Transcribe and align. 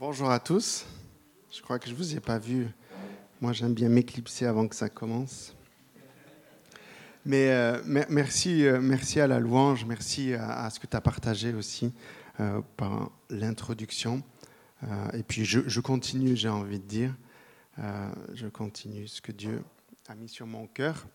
Bonjour 0.00 0.30
à 0.30 0.40
tous. 0.40 0.86
Je 1.52 1.60
crois 1.60 1.78
que 1.78 1.84
je 1.84 1.92
ne 1.92 1.96
vous 1.98 2.16
ai 2.16 2.20
pas 2.20 2.38
vu. 2.38 2.66
Moi, 3.38 3.52
j'aime 3.52 3.74
bien 3.74 3.90
m'éclipser 3.90 4.46
avant 4.46 4.66
que 4.66 4.74
ça 4.74 4.88
commence. 4.88 5.54
Mais 7.26 7.50
euh, 7.50 7.82
merci, 8.08 8.64
euh, 8.64 8.80
merci 8.80 9.20
à 9.20 9.26
la 9.26 9.38
louange, 9.38 9.84
merci 9.84 10.32
à, 10.32 10.70
ce 10.70 10.80
que 10.80 10.86
tu 10.86 10.96
as 10.96 11.02
partagé 11.02 11.52
aussi 11.52 11.92
euh, 12.40 12.62
par 12.78 13.10
l'introduction. 13.28 14.22
et 15.12 15.22
puis 15.22 15.44
je, 15.44 15.80
continue, 15.80 16.34
j'ai 16.34 16.48
envie 16.48 16.80
de 16.80 16.86
dire. 16.86 17.14
je 18.32 18.46
continue 18.46 19.06
ce 19.06 19.20
que 19.20 19.32
Dieu 19.32 19.62
a 20.08 20.14
mis 20.14 20.30
sur 20.30 20.46
mon 20.46 20.66
cœur. 20.66 21.06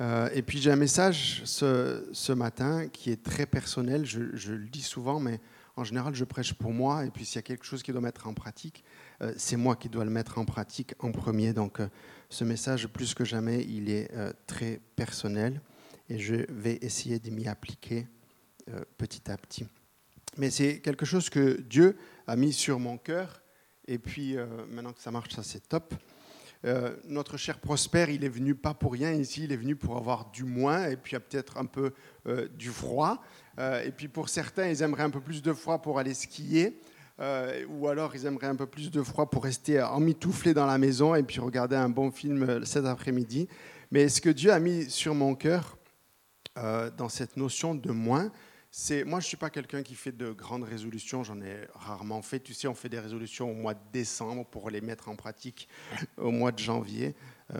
et 0.00 0.42
puis 0.42 0.58
j'ai 0.58 0.72
un 0.72 0.76
message 0.76 1.42
ce, 1.44 2.32
matin 2.32 2.88
qui 2.88 3.12
est 3.12 3.22
très 3.22 3.46
personnel. 3.46 4.04
Je 4.04 4.52
le 4.54 4.66
dis 4.66 4.82
souvent, 4.82 5.20
mais 5.20 5.38
en 5.76 5.84
général, 5.84 6.14
je 6.14 6.24
prêche 6.24 6.54
pour 6.54 6.72
moi, 6.72 7.04
et 7.04 7.10
puis 7.10 7.24
s'il 7.24 7.36
y 7.36 7.38
a 7.38 7.42
quelque 7.42 7.64
chose 7.64 7.82
qui 7.82 7.92
doit 7.92 8.00
mettre 8.00 8.26
en 8.26 8.34
pratique, 8.34 8.84
euh, 9.22 9.32
c'est 9.36 9.56
moi 9.56 9.76
qui 9.76 9.88
dois 9.88 10.04
le 10.04 10.10
mettre 10.10 10.38
en 10.38 10.44
pratique 10.44 10.94
en 11.00 11.10
premier. 11.10 11.52
Donc 11.52 11.80
euh, 11.80 11.88
ce 12.28 12.44
message, 12.44 12.86
plus 12.86 13.14
que 13.14 13.24
jamais, 13.24 13.64
il 13.64 13.90
est 13.90 14.12
euh, 14.14 14.32
très 14.46 14.80
personnel, 14.96 15.60
et 16.08 16.18
je 16.18 16.46
vais 16.48 16.78
essayer 16.82 17.18
de 17.18 17.30
m'y 17.30 17.48
appliquer 17.48 18.06
petit 18.96 19.30
à 19.30 19.36
petit. 19.36 19.66
Mais 20.38 20.50
c'est 20.50 20.80
quelque 20.80 21.04
chose 21.04 21.28
que 21.28 21.60
Dieu 21.60 21.98
a 22.26 22.34
mis 22.34 22.52
sur 22.52 22.78
mon 22.78 22.96
cœur, 22.96 23.42
et 23.86 23.98
puis 23.98 24.36
maintenant 24.70 24.92
que 24.92 25.02
ça 25.02 25.10
marche, 25.10 25.34
ça 25.34 25.42
c'est 25.42 25.68
top. 25.68 25.94
Notre 27.06 27.36
cher 27.36 27.58
Prosper, 27.58 28.06
il 28.08 28.24
est 28.24 28.28
venu 28.28 28.54
pas 28.54 28.74
pour 28.74 28.92
rien 28.92 29.12
ici, 29.12 29.44
il 29.44 29.52
est 29.52 29.56
venu 29.56 29.76
pour 29.76 29.96
avoir 29.96 30.30
du 30.30 30.44
moins 30.44 30.86
et 30.86 30.96
puis 30.96 31.16
peut-être 31.18 31.58
un 31.58 31.66
peu 31.66 31.92
du 32.56 32.70
froid. 32.70 33.22
Euh, 33.58 33.82
et 33.84 33.90
puis 33.90 34.08
pour 34.08 34.28
certains, 34.28 34.68
ils 34.68 34.82
aimeraient 34.82 35.04
un 35.04 35.10
peu 35.10 35.20
plus 35.20 35.42
de 35.42 35.52
froid 35.52 35.78
pour 35.78 35.98
aller 35.98 36.14
skier. 36.14 36.78
Euh, 37.20 37.64
ou 37.68 37.86
alors 37.86 38.16
ils 38.16 38.26
aimeraient 38.26 38.48
un 38.48 38.56
peu 38.56 38.66
plus 38.66 38.90
de 38.90 39.00
froid 39.00 39.30
pour 39.30 39.44
rester 39.44 39.80
emmitouflés 39.80 40.52
dans 40.52 40.66
la 40.66 40.78
maison 40.78 41.14
et 41.14 41.22
puis 41.22 41.38
regarder 41.38 41.76
un 41.76 41.88
bon 41.88 42.10
film 42.10 42.42
euh, 42.42 42.64
cet 42.64 42.86
après-midi. 42.86 43.48
Mais 43.92 44.08
ce 44.08 44.20
que 44.20 44.30
Dieu 44.30 44.52
a 44.52 44.58
mis 44.58 44.90
sur 44.90 45.14
mon 45.14 45.34
cœur 45.34 45.78
dans 46.96 47.08
cette 47.08 47.36
notion 47.36 47.74
de 47.74 47.90
moins, 47.90 48.30
moi 49.06 49.20
je 49.20 49.26
suis 49.26 49.36
pas 49.36 49.50
quelqu'un 49.50 49.82
qui 49.82 49.94
fait 49.94 50.12
de 50.12 50.30
grandes 50.32 50.64
résolutions, 50.64 51.22
j'en 51.24 51.40
ai 51.40 51.66
rarement 51.74 52.22
fait. 52.22 52.40
Tu 52.40 52.54
sais, 52.54 52.66
on 52.68 52.74
fait 52.74 52.88
des 52.88 52.98
résolutions 52.98 53.50
au 53.50 53.54
mois 53.54 53.74
de 53.74 53.80
décembre 53.92 54.44
pour 54.46 54.70
les 54.70 54.80
mettre 54.80 55.08
en 55.08 55.16
pratique 55.16 55.68
au 56.16 56.30
mois 56.30 56.52
de 56.52 56.58
janvier. 56.58 57.14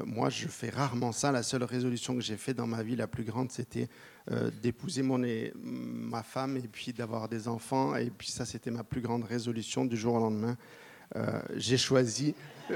moi, 0.04 0.30
je 0.30 0.48
fais 0.48 0.70
rarement 0.70 1.12
ça. 1.12 1.30
La 1.30 1.42
seule 1.42 1.64
résolution 1.64 2.14
que 2.14 2.20
j'ai 2.20 2.36
faite 2.36 2.56
dans 2.56 2.66
ma 2.66 2.82
vie, 2.82 2.96
la 2.96 3.06
plus 3.06 3.24
grande, 3.24 3.50
c'était 3.52 3.88
euh, 4.30 4.50
d'épouser 4.62 5.02
ma 5.02 6.22
femme 6.22 6.56
et 6.56 6.66
puis 6.66 6.94
d'avoir 6.94 7.28
des 7.28 7.46
enfants. 7.46 7.94
Et 7.94 8.08
puis 8.08 8.28
ça, 8.28 8.46
c'était 8.46 8.70
ma 8.70 8.82
plus 8.82 9.02
grande 9.02 9.24
résolution 9.24 9.84
du 9.84 9.98
jour 9.98 10.14
au 10.14 10.18
lendemain. 10.18 10.56
Euh, 11.16 11.42
j'ai 11.56 11.76
choisi... 11.76 12.34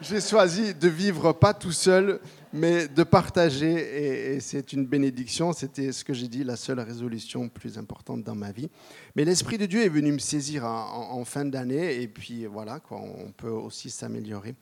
j'ai 0.00 0.20
choisi 0.20 0.74
de 0.74 0.88
vivre 0.88 1.32
pas 1.32 1.54
tout 1.54 1.70
seul, 1.70 2.20
mais 2.52 2.88
de 2.88 3.02
partager, 3.02 4.34
et, 4.34 4.40
c'est 4.40 4.72
une 4.72 4.86
bénédiction. 4.86 5.52
C'était 5.52 5.92
ce 5.92 6.04
que 6.04 6.12
j'ai 6.12 6.28
dit, 6.28 6.44
la 6.44 6.56
seule 6.56 6.80
résolution 6.80 7.48
plus 7.48 7.78
importante 7.78 8.22
dans 8.22 8.34
ma 8.34 8.52
vie. 8.52 8.70
Mais 9.16 9.24
l'Esprit 9.24 9.58
de 9.58 9.66
Dieu 9.66 9.82
est 9.84 9.88
venu 9.88 10.12
me 10.12 10.18
saisir 10.18 10.64
en, 10.64 11.24
fin 11.24 11.44
d'année, 11.44 12.02
et 12.02 12.08
puis 12.08 12.46
voilà, 12.46 12.80
on 12.90 13.32
peut 13.32 13.48
aussi 13.48 13.90
s'améliorer 13.90 14.54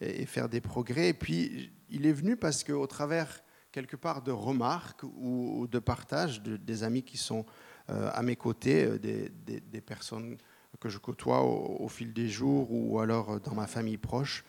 et, 0.00 0.26
faire 0.26 0.48
des 0.48 0.60
progrès. 0.60 1.08
Et 1.08 1.14
puis, 1.14 1.70
il 1.90 2.06
est 2.06 2.12
venu 2.12 2.36
parce 2.36 2.64
qu'au 2.64 2.86
travers 2.86 3.42
quelque 3.72 3.96
part 3.96 4.22
de 4.22 4.32
remarques 4.32 5.02
ou 5.02 5.66
de 5.70 5.78
partage 5.78 6.42
de, 6.42 6.56
des 6.56 6.82
amis 6.82 7.02
qui 7.02 7.18
sont 7.18 7.44
euh, 7.90 8.10
à 8.14 8.22
mes 8.22 8.36
côtés, 8.36 8.84
euh, 8.84 8.98
des, 8.98 9.80
personnes 9.80 10.38
que 10.80 10.88
je 10.88 10.98
côtoie 10.98 11.42
au, 11.42 11.86
fil 11.88 12.12
des 12.12 12.28
jours 12.28 12.68
ou 12.70 12.98
alors 13.00 13.32
euh, 13.32 13.38
dans 13.38 13.54
ma 13.54 13.66
famille 13.66 13.98
proche, 13.98 14.44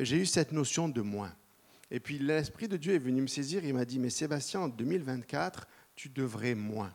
j'ai 0.00 0.16
eu 0.16 0.26
cette 0.26 0.52
notion 0.52 0.88
de 0.88 1.00
moins. 1.00 1.32
Et 1.90 2.00
puis 2.00 2.18
l'Esprit 2.18 2.68
de 2.68 2.76
Dieu 2.76 2.94
est 2.94 2.98
venu 2.98 3.22
me 3.22 3.26
saisir, 3.26 3.64
il 3.64 3.74
m'a 3.74 3.84
dit, 3.84 3.98
mais 3.98 4.10
Sébastien, 4.10 4.60
en 4.60 4.68
2024, 4.68 5.66
tu 5.94 6.08
devrais 6.08 6.54
moins. 6.54 6.92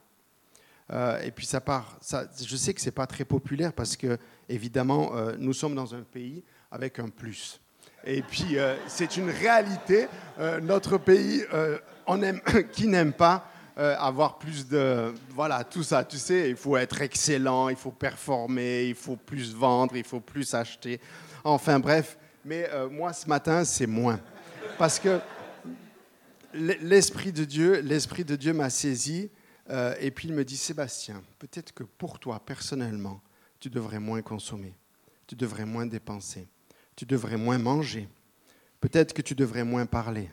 et 1.24 1.32
puis 1.32 1.46
ça 1.46 1.60
part, 1.60 2.00
je 2.02 2.56
sais 2.56 2.74
que 2.74 2.82
ce 2.82 2.86
n'est 2.86 2.92
pas 2.92 3.08
très 3.08 3.26
populaire 3.26 3.74
parce 3.74 3.98
que, 3.98 4.18
évidemment, 4.48 5.12
nous 5.40 5.54
sommes 5.54 5.76
dans 5.76 5.96
un 5.96 6.04
pays 6.04 6.44
avec 6.72 7.00
un 7.00 7.10
plus. 7.10 7.60
Et 8.06 8.22
puis, 8.22 8.58
euh, 8.58 8.76
c'est 8.88 9.16
une 9.18 9.30
réalité. 9.30 10.08
Euh, 10.40 10.60
notre 10.60 10.98
pays, 10.98 11.44
euh, 11.54 11.78
qui 12.74 12.88
n'aime 12.88 13.14
pas 13.14 13.50
avoir 13.76 14.38
plus 14.38 14.68
de... 14.68 15.12
Voilà, 15.30 15.64
tout 15.64 15.82
ça, 15.82 16.04
tu 16.04 16.20
sais, 16.20 16.48
il 16.52 16.56
faut 16.56 16.78
être 16.78 17.02
excellent, 17.02 17.70
il 17.70 17.76
faut 17.76 17.90
performer, 17.90 18.86
il 18.86 18.94
faut 18.94 19.16
plus 19.16 19.52
vendre, 19.52 19.96
il 19.96 20.04
faut 20.04 20.20
plus 20.20 20.54
acheter. 20.54 21.02
Enfin, 21.44 21.80
bref. 21.80 22.16
Mais 22.46 22.70
moi, 22.92 23.14
ce 23.14 23.28
matin, 23.28 23.66
c'est 23.66 23.88
moins. 23.88 24.20
Parce 24.78 25.00
que 25.00 25.20
l'Esprit 26.54 27.32
de 27.32 27.46
Dieu, 27.46 27.80
l'Esprit 27.82 28.24
de 28.24 28.36
Dieu 28.36 28.54
m'a 28.54 28.70
saisi. 28.70 29.30
et 30.00 30.12
puis, 30.12 30.28
il 30.28 30.34
me 30.34 30.44
dit, 30.44 30.58
Sébastien, 30.58 31.24
peut-être 31.40 31.74
que 31.74 31.84
pour 31.84 32.20
toi, 32.20 32.42
personnellement, 32.46 33.22
tu 33.60 33.70
devrais 33.70 34.00
moins 34.00 34.22
consommer. 34.22 34.76
Tu 35.28 35.36
devrais 35.36 35.66
moins 35.66 35.86
dépenser 35.86 36.48
tu 36.96 37.06
devrais 37.06 37.38
moins 37.38 37.58
manger. 37.58 38.08
Peut-être 38.80 39.14
que 39.14 39.22
tu 39.22 39.36
devrais 39.36 39.64
moins 39.64 39.86
parler. 39.86 40.30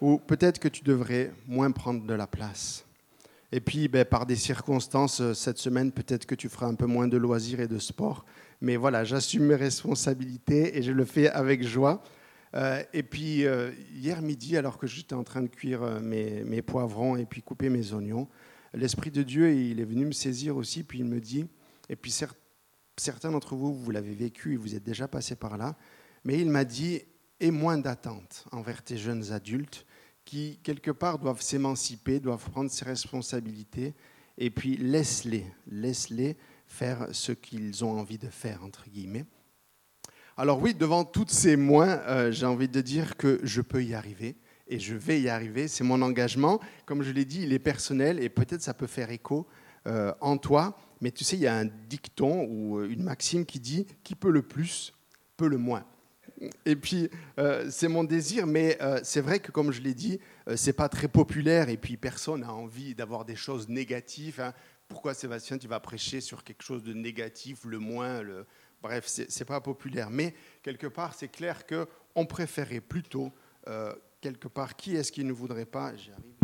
Ou 0.00 0.18
peut-être 0.18 0.58
que 0.58 0.68
tu 0.68 0.82
devrais 0.82 1.32
moins 1.46 1.70
prendre 1.70 2.04
de 2.04 2.14
la 2.14 2.26
place. 2.26 2.84
Et 3.52 3.60
puis, 3.60 3.86
ben, 3.86 4.04
par 4.04 4.26
des 4.26 4.36
circonstances, 4.36 5.20
euh, 5.20 5.32
cette 5.32 5.58
semaine, 5.58 5.92
peut-être 5.92 6.26
que 6.26 6.34
tu 6.34 6.48
feras 6.48 6.66
un 6.66 6.74
peu 6.74 6.86
moins 6.86 7.06
de 7.06 7.16
loisirs 7.16 7.60
et 7.60 7.68
de 7.68 7.78
sport. 7.78 8.24
Mais 8.60 8.76
voilà, 8.76 9.04
j'assume 9.04 9.44
mes 9.44 9.54
responsabilités 9.54 10.76
et 10.76 10.82
je 10.82 10.90
le 10.90 11.04
fais 11.04 11.28
avec 11.28 11.62
joie. 11.62 12.02
Euh, 12.54 12.82
et 12.92 13.02
puis, 13.02 13.46
euh, 13.46 13.72
hier 13.92 14.22
midi, 14.22 14.56
alors 14.56 14.78
que 14.78 14.86
j'étais 14.86 15.14
en 15.14 15.24
train 15.24 15.42
de 15.42 15.48
cuire 15.48 16.00
mes, 16.00 16.44
mes, 16.44 16.62
poivrons 16.62 17.16
et 17.16 17.26
puis 17.26 17.42
couper 17.42 17.68
mes 17.68 17.92
oignons, 17.92 18.28
l'Esprit 18.72 19.10
de 19.10 19.22
Dieu, 19.22 19.52
il 19.52 19.80
est 19.80 19.84
venu 19.84 20.04
me 20.06 20.12
saisir 20.12 20.56
aussi, 20.56 20.82
puis 20.82 21.00
il 21.00 21.04
me 21.04 21.20
dit, 21.20 21.46
et 21.88 21.96
puis 21.96 22.12
certains 22.96 23.30
d'entre 23.30 23.56
vous, 23.56 23.74
vous 23.74 23.90
l'avez 23.90 24.14
vécu 24.14 24.54
et 24.54 24.56
vous 24.56 24.74
êtes 24.74 24.84
déjà 24.84 25.08
passé 25.08 25.36
par 25.36 25.56
là, 25.56 25.76
mais 26.24 26.38
il 26.38 26.50
m'a 26.50 26.64
dit, 26.64 27.02
aie 27.40 27.50
moins 27.50 27.78
d'attente 27.78 28.46
envers 28.52 28.82
tes 28.82 28.96
jeunes 28.96 29.32
adultes 29.32 29.86
qui, 30.24 30.58
quelque 30.62 30.90
part, 30.90 31.18
doivent 31.18 31.42
s'émanciper, 31.42 32.18
doivent 32.18 32.50
prendre 32.50 32.70
ses 32.70 32.84
responsabilités, 32.84 33.94
et 34.38 34.50
puis 34.50 34.76
laisse-les, 34.76 35.46
laisse-les 35.68 36.36
faire 36.66 37.08
ce 37.12 37.32
qu'ils 37.32 37.84
ont 37.84 37.98
envie 37.98 38.18
de 38.18 38.28
faire, 38.28 38.64
entre 38.64 38.88
guillemets. 38.88 39.26
Alors 40.36 40.60
oui, 40.60 40.74
devant 40.74 41.04
tous 41.04 41.28
ces 41.28 41.54
moins, 41.54 42.00
euh, 42.08 42.32
j'ai 42.32 42.44
envie 42.46 42.68
de 42.68 42.80
dire 42.80 43.16
que 43.16 43.38
je 43.44 43.60
peux 43.60 43.84
y 43.84 43.94
arriver, 43.94 44.34
et 44.66 44.80
je 44.80 44.96
vais 44.96 45.20
y 45.20 45.28
arriver, 45.28 45.68
c'est 45.68 45.84
mon 45.84 46.02
engagement. 46.02 46.58
Comme 46.86 47.02
je 47.02 47.12
l'ai 47.12 47.24
dit, 47.24 47.42
il 47.42 47.52
est 47.52 47.60
personnel, 47.60 48.20
et 48.20 48.28
peut-être 48.28 48.60
ça 48.60 48.74
peut 48.74 48.88
faire 48.88 49.10
écho 49.10 49.46
euh, 49.86 50.12
en 50.20 50.36
toi, 50.36 50.76
mais 51.00 51.12
tu 51.12 51.22
sais, 51.22 51.36
il 51.36 51.42
y 51.42 51.46
a 51.46 51.56
un 51.56 51.66
dicton 51.66 52.48
ou 52.50 52.78
euh, 52.78 52.88
une 52.90 53.04
maxime 53.04 53.46
qui 53.46 53.60
dit 53.60 53.86
qui 54.02 54.16
peut 54.16 54.30
le 54.30 54.42
plus, 54.42 54.92
peut 55.36 55.46
le 55.46 55.58
moins. 55.58 55.84
Et 56.66 56.74
puis, 56.74 57.10
euh, 57.38 57.68
c'est 57.70 57.86
mon 57.86 58.02
désir, 58.02 58.48
mais 58.48 58.76
euh, 58.82 58.98
c'est 59.04 59.20
vrai 59.20 59.38
que, 59.38 59.52
comme 59.52 59.70
je 59.70 59.82
l'ai 59.82 59.94
dit, 59.94 60.18
c'est 60.56 60.72
pas 60.72 60.88
très 60.88 61.06
populaire, 61.06 61.68
et 61.68 61.76
puis 61.76 61.96
personne 61.96 62.40
n'a 62.40 62.52
envie 62.52 62.96
d'avoir 62.96 63.24
des 63.24 63.36
choses 63.36 63.68
négatives. 63.68 64.40
Hein. 64.40 64.52
Pourquoi, 64.88 65.14
Sébastien, 65.14 65.58
tu 65.58 65.68
vas 65.68 65.78
prêcher 65.78 66.20
sur 66.20 66.42
quelque 66.42 66.64
chose 66.64 66.82
de 66.82 66.92
négatif, 66.92 67.64
le 67.64 67.78
moins 67.78 68.20
le... 68.20 68.46
Bref, 68.84 69.06
c'est 69.06 69.46
pas 69.46 69.62
populaire. 69.62 70.10
Mais 70.10 70.34
quelque 70.62 70.86
part, 70.86 71.14
c'est 71.14 71.28
clair 71.28 71.64
qu'on 71.66 72.26
préférait 72.26 72.82
plutôt, 72.82 73.32
quelque 74.20 74.46
part, 74.46 74.76
qui 74.76 74.94
est-ce 74.94 75.10
qui 75.10 75.24
ne 75.24 75.32
voudrait 75.32 75.64
pas, 75.64 75.96
j'arrive 75.96 76.34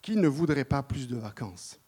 Qui 0.00 0.16
ne 0.16 0.26
voudrait 0.26 0.64
pas 0.64 0.82
plus 0.82 1.06
de 1.06 1.16
vacances, 1.16 1.78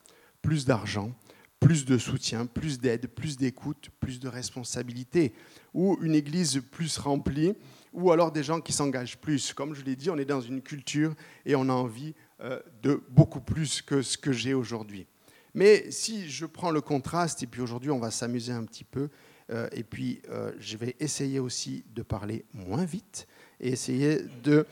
plus 0.43 0.63
d'argent, 0.63 1.11
plus 1.59 1.85
de 1.85 1.97
soutien, 1.97 2.45
plus 2.45 2.79
d'aide, 2.79 3.07
plus 3.07 3.35
d'écoute, 3.35 3.89
plus 3.99 4.19
de 4.19 4.27
responsabilité, 4.27 5.33
ou 5.73 5.97
une 6.01 6.13
église 6.13 6.61
plus 6.71 6.99
remplie, 6.99 7.55
ou 7.93 8.11
alors 8.11 8.31
des 8.31 8.43
gens 8.43 8.61
qui 8.61 8.73
s'engagent 8.73 9.17
plus. 9.17 9.53
Comme 9.53 9.73
je 9.73 9.83
l'ai 9.83 9.95
dit, 9.95 10.11
on 10.11 10.17
est 10.19 10.25
dans 10.25 10.41
une 10.41 10.61
culture 10.61 11.15
et 11.47 11.55
on 11.55 11.67
a 11.69 11.73
envie 11.73 12.13
euh, 12.41 12.59
de 12.83 13.01
beaucoup 13.09 13.41
plus 13.41 13.81
que 13.81 14.03
ce 14.03 14.19
que 14.19 14.31
j'ai 14.31 14.53
aujourd'hui. 14.53 15.07
Mais 15.53 15.89
si 15.91 16.29
je 16.29 16.45
prends 16.45 16.71
le 16.71 16.81
contraste, 16.81 17.43
et 17.43 17.47
puis 17.47 17.61
aujourd'hui 17.61 17.91
on 17.91 17.99
va 17.99 18.11
s'amuser 18.11 18.51
un 18.51 18.63
petit 18.63 18.83
peu, 18.83 19.09
euh, 19.49 19.67
et 19.71 19.83
puis 19.83 20.21
euh, 20.29 20.51
je 20.59 20.77
vais 20.77 20.95
essayer 20.99 21.39
aussi 21.39 21.83
de 21.93 22.03
parler 22.03 22.45
moins 22.53 22.85
vite 22.85 23.27
et 23.59 23.69
essayer 23.69 24.21
de 24.43 24.65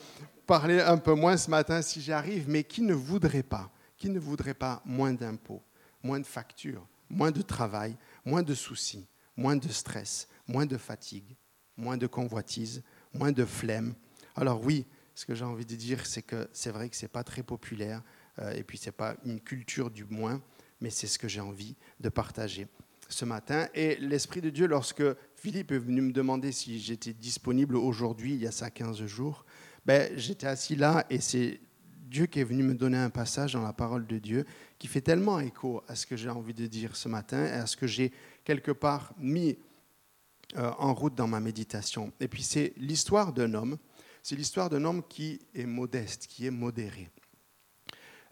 parler 0.45 0.79
un 0.79 0.97
peu 0.97 1.13
moins 1.13 1.35
ce 1.37 1.49
matin 1.49 1.81
si 1.81 2.01
j'y 2.01 2.11
arrive, 2.11 2.47
mais 2.47 2.63
qui 2.63 2.81
ne 2.81 2.93
voudrait 2.93 3.43
pas 3.43 3.71
Qui 3.97 4.09
ne 4.09 4.19
voudrait 4.19 4.53
pas 4.53 4.81
moins 4.85 5.13
d'impôts, 5.13 5.63
moins 6.03 6.19
de 6.19 6.25
factures, 6.25 6.85
moins 7.09 7.31
de 7.31 7.41
travail, 7.41 7.97
moins 8.23 8.43
de 8.43 8.53
soucis, 8.53 9.07
moins 9.35 9.55
de 9.55 9.67
stress, 9.67 10.27
moins 10.47 10.65
de 10.65 10.77
fatigue, 10.77 11.35
moins 11.75 11.97
de 11.97 12.07
convoitise, 12.07 12.83
moins 13.13 13.31
de 13.31 13.45
flemme? 13.45 13.95
Alors 14.35 14.63
oui, 14.63 14.85
ce 15.15 15.25
que 15.25 15.33
j'ai 15.33 15.45
envie 15.45 15.65
de 15.65 15.75
dire, 15.75 16.05
c'est 16.05 16.21
que 16.21 16.47
c'est 16.53 16.69
vrai 16.69 16.89
que 16.89 16.95
ce 16.95 17.05
n'est 17.05 17.09
pas 17.09 17.23
très 17.23 17.41
populaire, 17.41 18.03
euh, 18.39 18.51
et 18.51 18.63
puis 18.63 18.77
ce 18.77 18.85
n'est 18.85 18.91
pas 18.91 19.15
une 19.25 19.41
culture 19.41 19.89
du 19.89 20.05
moins, 20.05 20.39
mais 20.81 20.89
c'est 20.89 21.07
ce 21.07 21.19
que 21.19 21.27
j'ai 21.27 21.41
envie 21.41 21.75
de 21.99 22.09
partager 22.09 22.67
ce 23.09 23.25
matin. 23.25 23.67
Et 23.73 23.95
l'Esprit 23.97 24.41
de 24.41 24.49
Dieu, 24.49 24.67
lorsque 24.67 25.03
Philippe 25.35 25.71
est 25.71 25.79
venu 25.79 26.01
me 26.01 26.11
demander 26.11 26.51
si 26.51 26.79
j'étais 26.79 27.13
disponible 27.13 27.75
aujourd'hui, 27.75 28.33
il 28.33 28.41
y 28.41 28.47
a 28.47 28.51
ça 28.51 28.69
15 28.69 29.05
jours, 29.05 29.45
ben, 29.85 30.11
j'étais 30.17 30.47
assis 30.47 30.75
là 30.75 31.05
et 31.09 31.19
c'est 31.19 31.59
Dieu 32.07 32.25
qui 32.25 32.39
est 32.39 32.43
venu 32.43 32.63
me 32.63 32.73
donner 32.73 32.97
un 32.97 33.09
passage 33.09 33.53
dans 33.53 33.61
la 33.61 33.73
parole 33.73 34.07
de 34.07 34.17
Dieu 34.17 34.45
qui 34.79 34.87
fait 34.87 35.01
tellement 35.01 35.39
écho 35.39 35.83
à 35.87 35.95
ce 35.95 36.05
que 36.05 36.15
j'ai 36.15 36.29
envie 36.29 36.53
de 36.53 36.65
dire 36.65 36.95
ce 36.95 37.09
matin 37.09 37.45
et 37.45 37.51
à 37.51 37.65
ce 37.65 37.75
que 37.75 37.87
j'ai 37.87 38.11
quelque 38.43 38.71
part 38.71 39.13
mis 39.17 39.57
euh, 40.55 40.71
en 40.77 40.93
route 40.93 41.15
dans 41.15 41.27
ma 41.27 41.39
méditation. 41.39 42.13
Et 42.19 42.27
puis 42.27 42.43
c'est 42.43 42.73
l'histoire 42.77 43.33
d'un 43.33 43.53
homme, 43.53 43.77
c'est 44.23 44.35
l'histoire 44.35 44.69
d'un 44.69 44.85
homme 44.85 45.03
qui 45.07 45.39
est 45.53 45.65
modeste, 45.65 46.27
qui 46.27 46.45
est 46.45 46.51
modéré. 46.51 47.09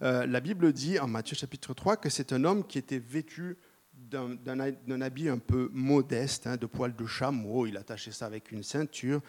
Euh, 0.02 0.26
la 0.26 0.40
Bible 0.40 0.72
dit 0.72 0.98
en 0.98 1.06
Matthieu 1.06 1.36
chapitre 1.36 1.74
3 1.74 1.96
que 1.96 2.10
c'est 2.10 2.32
un 2.32 2.44
homme 2.44 2.66
qui 2.66 2.78
était 2.78 2.98
vêtu 2.98 3.56
d'un 3.94 5.00
habit 5.00 5.30
un 5.30 5.38
peu 5.38 5.70
modeste, 5.72 6.46
hein, 6.46 6.56
de 6.56 6.66
poils 6.66 6.94
de 6.94 7.06
chameau, 7.06 7.66
il 7.66 7.78
attachait 7.78 8.12
ça 8.12 8.26
avec 8.26 8.52
une 8.52 8.62
ceinture, 8.62 9.22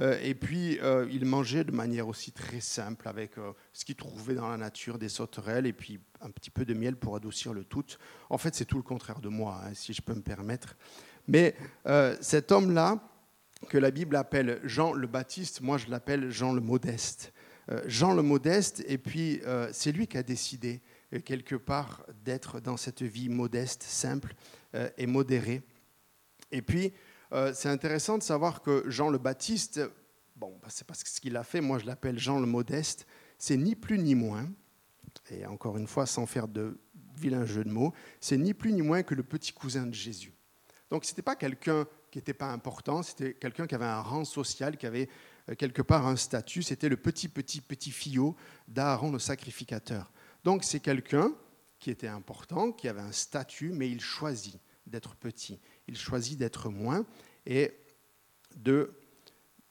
euh, 0.00 0.18
et 0.22 0.34
puis 0.34 0.78
euh, 0.80 1.06
il 1.12 1.26
mangeait 1.26 1.62
de 1.62 1.72
manière 1.72 2.08
aussi 2.08 2.32
très 2.32 2.60
simple, 2.60 3.06
avec 3.06 3.32
ce 3.74 3.84
qu'il 3.84 3.96
trouvait 3.96 4.34
dans 4.34 4.48
la 4.48 4.56
nature, 4.56 4.98
des 4.98 5.10
sauterelles, 5.10 5.66
et 5.66 5.74
puis 5.74 6.00
un 6.22 6.30
petit 6.30 6.50
peu 6.50 6.64
de 6.64 6.72
miel 6.72 6.96
pour 6.96 7.14
adoucir 7.16 7.52
le 7.52 7.64
tout. 7.64 7.84
En 8.30 8.38
fait, 8.38 8.54
c'est 8.54 8.64
tout 8.64 8.78
le 8.78 8.82
contraire 8.82 9.20
de 9.20 9.28
moi, 9.28 9.60
hein, 9.62 9.74
si 9.74 9.92
je 9.92 10.00
peux 10.00 10.14
me 10.14 10.22
permettre. 10.22 10.74
Mais 11.28 11.54
cet 12.20 12.50
homme-là, 12.50 12.98
que 13.68 13.78
la 13.78 13.90
Bible 13.90 14.16
appelle 14.16 14.60
Jean 14.64 14.92
le 14.92 15.06
Baptiste, 15.06 15.60
moi 15.60 15.78
je 15.78 15.88
l'appelle 15.88 16.30
Jean 16.30 16.52
le 16.52 16.60
Modeste. 16.60 17.33
Jean 17.86 18.14
le 18.14 18.22
Modeste, 18.22 18.84
et 18.86 18.98
puis 18.98 19.40
c'est 19.72 19.92
lui 19.92 20.06
qui 20.06 20.18
a 20.18 20.22
décidé 20.22 20.82
euh, 21.14 21.20
quelque 21.20 21.56
part 21.56 22.04
d'être 22.24 22.60
dans 22.60 22.76
cette 22.76 23.02
vie 23.02 23.28
modeste, 23.28 23.82
simple 23.82 24.34
euh, 24.74 24.88
et 24.96 25.06
modérée. 25.06 25.62
Et 26.50 26.62
puis, 26.62 26.92
euh, 27.32 27.52
c'est 27.54 27.68
intéressant 27.68 28.18
de 28.18 28.22
savoir 28.22 28.62
que 28.62 28.88
Jean 28.88 29.08
le 29.08 29.18
Baptiste, 29.18 29.80
bon, 30.36 30.58
bah, 30.62 30.68
c'est 30.70 30.86
parce 30.86 31.02
que 31.02 31.08
ce 31.08 31.20
qu'il 31.20 31.36
a 31.36 31.44
fait, 31.44 31.60
moi 31.60 31.78
je 31.78 31.86
l'appelle 31.86 32.18
Jean 32.18 32.40
le 32.40 32.46
Modeste, 32.46 33.06
c'est 33.38 33.56
ni 33.56 33.74
plus 33.74 33.98
ni 33.98 34.14
moins, 34.14 34.48
et 35.30 35.46
encore 35.46 35.76
une 35.76 35.86
fois, 35.86 36.06
sans 36.06 36.26
faire 36.26 36.48
de 36.48 36.78
vilain 37.16 37.44
jeu 37.44 37.64
de 37.64 37.70
mots, 37.70 37.92
c'est 38.20 38.36
ni 38.36 38.54
plus 38.54 38.72
ni 38.72 38.82
moins 38.82 39.02
que 39.02 39.14
le 39.14 39.22
petit 39.22 39.52
cousin 39.52 39.86
de 39.86 39.94
Jésus. 39.94 40.32
Donc, 40.90 41.04
ce 41.04 41.12
n'était 41.12 41.22
pas 41.22 41.36
quelqu'un 41.36 41.86
qui 42.10 42.18
n'était 42.18 42.34
pas 42.34 42.52
important, 42.52 43.02
c'était 43.02 43.34
quelqu'un 43.34 43.66
qui 43.66 43.74
avait 43.74 43.84
un 43.84 44.00
rang 44.00 44.24
social, 44.24 44.76
qui 44.76 44.86
avait 44.86 45.08
quelque 45.58 45.82
part 45.82 46.06
un 46.06 46.16
statut, 46.16 46.62
c'était 46.62 46.88
le 46.88 46.96
petit, 46.96 47.28
petit, 47.28 47.60
petit 47.60 47.90
fillot 47.90 48.36
d'Aaron 48.68 49.12
le 49.12 49.18
sacrificateur. 49.18 50.10
Donc 50.44 50.64
c'est 50.64 50.80
quelqu'un 50.80 51.32
qui 51.78 51.90
était 51.90 52.08
important, 52.08 52.72
qui 52.72 52.88
avait 52.88 53.00
un 53.00 53.12
statut, 53.12 53.70
mais 53.72 53.90
il 53.90 54.00
choisit 54.00 54.58
d'être 54.86 55.16
petit, 55.16 55.60
il 55.86 55.96
choisit 55.96 56.38
d'être 56.38 56.70
moins 56.70 57.06
et 57.46 57.74
de 58.56 58.94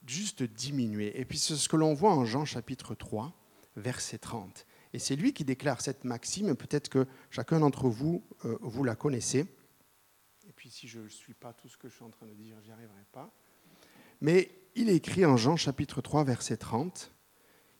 juste 0.05 0.43
diminuer. 0.43 1.19
Et 1.19 1.25
puis 1.25 1.37
c'est 1.37 1.55
ce 1.55 1.69
que 1.69 1.75
l'on 1.75 1.93
voit 1.93 2.13
en 2.13 2.25
Jean 2.25 2.45
chapitre 2.45 2.93
3, 2.95 3.33
verset 3.75 4.19
30. 4.19 4.65
Et 4.93 4.99
c'est 4.99 5.15
lui 5.15 5.33
qui 5.33 5.43
déclare 5.43 5.81
cette 5.81 6.03
maxime, 6.03 6.55
peut-être 6.55 6.89
que 6.89 7.07
chacun 7.31 7.59
d'entre 7.59 7.89
vous, 7.89 8.23
euh, 8.45 8.57
vous 8.61 8.83
la 8.83 8.95
connaissez. 8.95 9.47
Et 10.47 10.53
puis 10.53 10.69
si 10.69 10.87
je 10.87 10.99
ne 10.99 11.09
suis 11.09 11.33
pas 11.33 11.53
tout 11.53 11.67
ce 11.67 11.77
que 11.77 11.89
je 11.89 11.95
suis 11.95 12.03
en 12.03 12.11
train 12.11 12.27
de 12.27 12.33
dire, 12.33 12.57
j'y 12.61 12.71
arriverai 12.71 13.05
pas. 13.11 13.33
Mais 14.23 14.49
il 14.75 14.89
écrit 14.89 15.25
en 15.25 15.35
Jean 15.35 15.57
chapitre 15.57 16.01
3, 16.01 16.23
verset 16.23 16.55
30, 16.55 17.13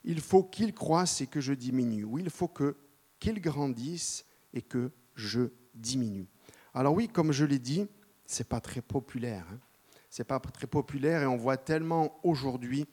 Il 0.04 0.20
faut 0.20 0.44
qu'il 0.44 0.74
croisse 0.74 1.22
et 1.22 1.28
que 1.28 1.40
je 1.40 1.54
diminue, 1.54 2.04
ou 2.04 2.20
il 2.20 2.30
faut 2.30 2.50
que 2.50 2.76
qu'il 3.18 3.40
grandisse 3.40 4.26
et 4.54 4.62
que 4.62 4.92
je 5.16 5.54
diminue. 5.74 6.28
Alors 6.74 6.94
oui, 6.94 7.08
comme 7.08 7.32
je 7.32 7.46
l'ai 7.46 7.60
dit, 7.60 7.88
c'est 8.26 8.50
pas 8.50 8.60
très 8.60 8.82
populaire. 8.82 9.46
Hein. 9.54 9.60
C'est 10.10 10.26
pas 10.26 10.42
très 10.42 10.68
populaire 10.68 11.22
et 11.22 11.26
on 11.26 11.38
voit 11.38 11.56
tellement 11.56 12.20
aujourd'hui, 12.24 12.86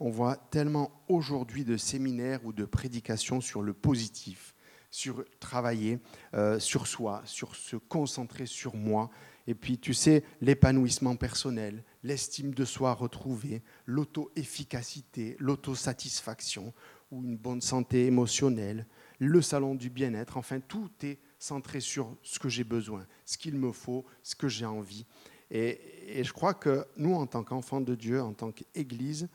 on 0.00 0.08
voit 0.08 0.36
tellement 0.36 1.04
aujourd'hui 1.08 1.66
de 1.66 1.76
séminaires 1.76 2.40
ou 2.46 2.54
de 2.54 2.64
prédications 2.64 3.42
sur 3.42 3.60
le 3.60 3.74
positif, 3.74 4.54
sur 4.90 5.22
travailler 5.40 6.00
euh, 6.32 6.58
sur 6.58 6.86
soi, 6.86 7.20
sur 7.26 7.54
se 7.54 7.76
concentrer 7.76 8.46
sur 8.46 8.74
moi. 8.74 9.10
Et 9.46 9.54
puis, 9.54 9.78
tu 9.78 9.92
sais, 9.92 10.24
l'épanouissement 10.40 11.14
personnel, 11.14 11.84
l'estime 12.02 12.54
de 12.54 12.64
soi 12.64 12.94
retrouvée, 12.94 13.62
l'auto-efficacité, 13.86 15.36
l'autosatisfaction 15.38 16.72
ou 17.10 17.24
une 17.24 17.36
bonne 17.36 17.60
santé 17.60 18.06
émotionnelle, 18.06 18.86
le 19.18 19.42
salon 19.42 19.74
du 19.74 19.90
bien-être, 19.90 20.36
enfin 20.36 20.60
tout 20.60 20.90
est 21.02 21.18
centré 21.38 21.80
sur 21.80 22.16
ce 22.22 22.38
que 22.38 22.48
j'ai 22.48 22.64
besoin, 22.64 23.06
ce 23.24 23.38
qu'il 23.38 23.54
me 23.56 23.72
faut, 23.72 24.04
ce 24.22 24.34
que 24.34 24.48
j'ai 24.48 24.66
envie. 24.66 25.06
Et, 25.50 26.22
je 26.22 26.32
crois 26.32 26.54
que 26.54 26.86
nous, 26.96 27.14
en 27.14 27.26
tant 27.26 27.42
qu'enfants 27.42 27.80
de 27.80 27.94
Dieu, 27.94 28.20
en 28.20 28.34
tant 28.34 28.52
qu'Église, 28.52 29.28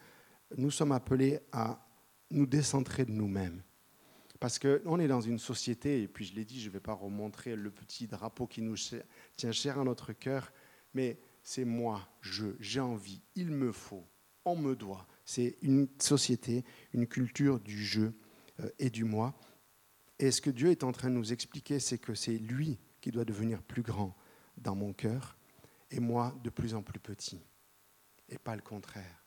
nous 0.58 0.72
sommes 0.72 0.92
appelés 0.92 1.40
à 1.52 1.86
nous 2.30 2.46
décentrer 2.46 3.06
de 3.06 3.12
nous-mêmes. 3.12 3.64
Parce 4.40 4.60
qu'on 4.60 5.00
est 5.00 5.08
dans 5.08 5.22
une 5.22 5.40
société, 5.40 6.04
et 6.04 6.08
puis 6.08 6.26
je 6.26 6.36
l'ai 6.36 6.46
dit, 6.46 6.62
je 6.62 6.68
ne 6.68 6.74
vais 6.74 6.80
pas 6.80 6.94
remontrer 6.94 7.56
le 7.56 7.72
petit 7.72 8.08
drapeau 8.08 8.46
qui 8.46 8.62
nous 8.62 8.76
tient 9.36 9.52
cher 9.52 9.80
à 9.80 9.84
notre 9.84 10.14
cœur, 10.14 10.52
mais 10.94 11.18
c'est 11.44 11.66
moi, 11.66 12.08
je, 12.22 12.48
j'ai 12.60 12.80
envie, 12.80 13.22
il 13.36 13.52
me 13.52 13.72
faut, 13.72 14.08
on 14.46 14.56
me 14.56 14.76
doit. 14.76 15.06
C'est 15.26 15.58
une 15.62 15.88
société, 16.00 16.64
une 16.94 17.06
culture 17.06 17.60
du 17.60 17.84
je 17.84 18.12
euh, 18.60 18.70
et 18.80 18.90
du 18.90 19.04
moi. 19.04 19.36
Et 20.20 20.32
ce 20.32 20.42
que 20.42 20.50
Dieu 20.50 20.72
est 20.72 20.84
en 20.84 20.92
train 20.94 21.10
de 21.10 21.16
nous 21.16 21.34
expliquer, 21.34 21.80
c'est 21.80 21.98
que 21.98 22.16
c'est 22.16 22.38
lui 22.38 22.80
qui 23.02 23.12
doit 23.12 23.26
devenir 23.26 23.62
plus 23.62 23.82
grand 23.82 24.16
dans 24.58 24.76
mon 24.76 24.94
cœur 24.94 25.38
et 25.92 26.00
moi 26.00 26.34
de 26.44 26.50
plus 26.50 26.74
en 26.74 26.82
plus 26.82 27.00
petit, 27.00 27.42
et 28.30 28.38
pas 28.38 28.56
le 28.56 28.62
contraire. 28.62 29.26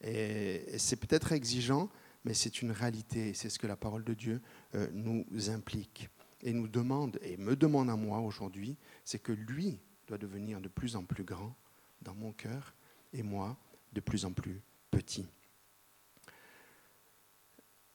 Et 0.00 0.78
c'est 0.78 0.96
peut-être 0.96 1.32
exigeant, 1.32 1.90
mais 2.24 2.34
c'est 2.34 2.62
une 2.62 2.72
réalité, 2.72 3.34
c'est 3.34 3.50
ce 3.50 3.58
que 3.58 3.66
la 3.66 3.76
parole 3.76 4.04
de 4.04 4.14
Dieu 4.14 4.40
euh, 4.74 4.88
nous 4.92 5.24
implique 5.50 6.08
et 6.40 6.52
nous 6.52 6.66
demande, 6.66 7.18
et 7.22 7.36
me 7.36 7.54
demande 7.54 7.90
à 7.90 7.96
moi 7.96 8.18
aujourd'hui, 8.18 8.76
c'est 9.04 9.20
que 9.20 9.32
lui 9.32 9.80
devenir 10.18 10.60
de 10.60 10.68
plus 10.68 10.96
en 10.96 11.04
plus 11.04 11.24
grand 11.24 11.56
dans 12.02 12.14
mon 12.14 12.32
cœur 12.32 12.74
et 13.12 13.22
moi 13.22 13.56
de 13.92 14.00
plus 14.00 14.24
en 14.24 14.32
plus 14.32 14.60
petit. 14.90 15.26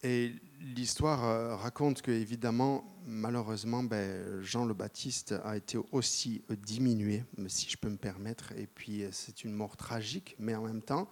Et 0.04 0.31
l'histoire 0.60 1.25
euh, 1.25 1.56
raconte 1.56 2.02
que, 2.02 2.12
évidemment, 2.12 2.96
malheureusement, 3.06 3.84
ben, 3.84 4.42
Jean 4.42 4.66
le 4.66 4.76
Baptiste 4.76 5.33
a 5.44 5.57
été 5.57 5.80
aussi 5.92 6.44
diminué, 6.50 7.24
si 7.47 7.68
je 7.69 7.78
peux 7.78 7.90
me 7.90 7.97
permettre. 7.97 8.52
Et 8.54 8.68
puis, 8.68 9.04
euh, 9.04 9.09
c'est 9.12 9.44
une 9.44 9.54
mort 9.54 9.76
tragique, 9.76 10.36
mais 10.38 10.54
en 10.54 10.64
même 10.64 10.83
temps, 10.83 11.09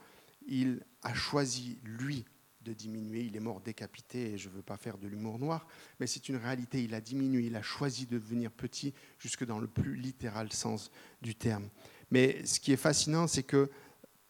il 0.47 0.81
a 1.01 1.15
choisi, 1.15 1.79
lui, 1.83 2.25
de 2.65 2.73
diminuer. 2.73 3.21
Il 3.21 3.37
est 3.37 3.41
mort 3.41 3.61
décapité, 3.61 4.33
et 4.33 4.37
je 4.37 4.49
ne 4.49 4.55
veux 4.55 4.61
pas 4.61 4.77
faire 4.77 4.97
de 4.97 5.07
l'humour 5.07 5.39
noir, 5.39 5.67
mais 5.99 6.07
c'est 6.07 6.27
une 6.27 6.35
réalité. 6.35 6.83
Il 6.83 6.93
a 6.93 7.01
diminué, 7.01 7.45
il 7.45 7.55
a 7.55 7.61
choisi 7.61 8.05
de 8.05 8.17
devenir 8.17 8.51
petit, 8.51 8.93
jusque 9.19 9.45
dans 9.45 9.59
le 9.59 9.67
plus 9.67 9.95
littéral 9.95 10.51
sens 10.51 10.91
du 11.21 11.35
terme. 11.35 11.69
Mais 12.11 12.45
ce 12.45 12.59
qui 12.59 12.73
est 12.73 12.77
fascinant, 12.77 13.27
c'est 13.27 13.43
que 13.43 13.69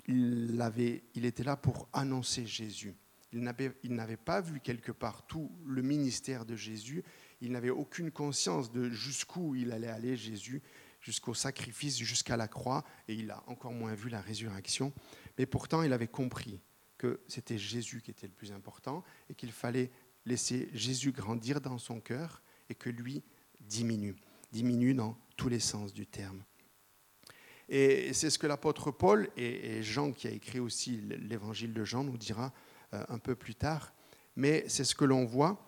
il, 0.07 0.61
avait, 0.61 1.03
il 1.15 1.25
était 1.25 1.43
là 1.43 1.55
pour 1.55 1.89
annoncer 1.93 2.45
Jésus. 2.45 2.93
Il 3.33 3.41
n'avait 3.41 4.17
pas 4.17 4.39
vu 4.39 4.59
quelque 4.59 4.91
part 4.91 5.25
tout 5.27 5.51
le 5.65 5.81
ministère 5.81 6.45
de 6.45 6.55
Jésus. 6.55 7.03
Il 7.41 7.51
n'avait 7.51 7.69
aucune 7.69 8.11
conscience 8.11 8.71
de 8.71 8.89
jusqu'où 8.89 9.55
il 9.55 9.71
allait 9.71 9.89
aller, 9.89 10.15
Jésus, 10.15 10.61
jusqu'au 11.01 11.33
sacrifice, 11.33 11.97
jusqu'à 11.97 12.37
la 12.37 12.47
croix. 12.47 12.85
Et 13.07 13.15
il 13.15 13.31
a 13.31 13.43
encore 13.47 13.73
moins 13.73 13.93
vu 13.93 14.09
la 14.09 14.21
résurrection. 14.21 14.93
Mais 15.37 15.45
pourtant, 15.45 15.81
il 15.81 15.91
avait 15.91 16.07
compris 16.07 16.61
que 17.05 17.19
c'était 17.27 17.57
Jésus 17.57 18.01
qui 18.01 18.11
était 18.11 18.27
le 18.27 18.33
plus 18.33 18.51
important 18.51 19.03
et 19.29 19.35
qu'il 19.35 19.51
fallait 19.51 19.91
laisser 20.25 20.69
Jésus 20.73 21.11
grandir 21.11 21.61
dans 21.61 21.77
son 21.77 21.99
cœur 21.99 22.41
et 22.69 22.75
que 22.75 22.89
lui 22.89 23.23
diminue. 23.59 24.15
Diminue 24.51 24.93
dans 24.93 25.17
tous 25.37 25.49
les 25.49 25.59
sens 25.59 25.93
du 25.93 26.07
terme. 26.07 26.43
Et 27.69 28.13
c'est 28.13 28.29
ce 28.29 28.39
que 28.39 28.47
l'apôtre 28.47 28.91
Paul 28.91 29.29
et 29.37 29.81
Jean, 29.81 30.11
qui 30.11 30.27
a 30.27 30.31
écrit 30.31 30.59
aussi 30.59 31.01
l'évangile 31.01 31.73
de 31.73 31.83
Jean, 31.83 32.03
nous 32.03 32.17
dira 32.17 32.53
euh, 32.93 33.03
un 33.09 33.17
peu 33.17 33.35
plus 33.35 33.55
tard. 33.55 33.93
Mais 34.35 34.65
c'est 34.67 34.83
ce 34.83 34.95
que 34.95 35.05
l'on 35.05 35.25
voit 35.25 35.59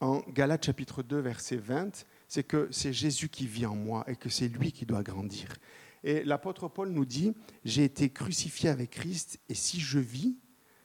en 0.00 0.20
Galates 0.28 0.66
chapitre 0.66 1.02
2, 1.02 1.18
verset 1.18 1.56
20, 1.56 2.04
c'est 2.28 2.44
que 2.44 2.68
c'est 2.70 2.92
Jésus 2.92 3.28
qui 3.28 3.46
vit 3.46 3.66
en 3.66 3.76
moi 3.76 4.04
et 4.08 4.16
que 4.16 4.28
c'est 4.28 4.48
lui 4.48 4.72
qui 4.72 4.86
doit 4.86 5.02
grandir. 5.02 5.56
Et 6.02 6.22
l'apôtre 6.24 6.68
Paul 6.68 6.90
nous 6.90 7.06
dit, 7.06 7.32
j'ai 7.64 7.84
été 7.84 8.10
crucifié 8.10 8.68
avec 8.68 8.90
Christ 8.90 9.40
et 9.48 9.54
si 9.54 9.80
je 9.80 9.98
vis, 9.98 10.36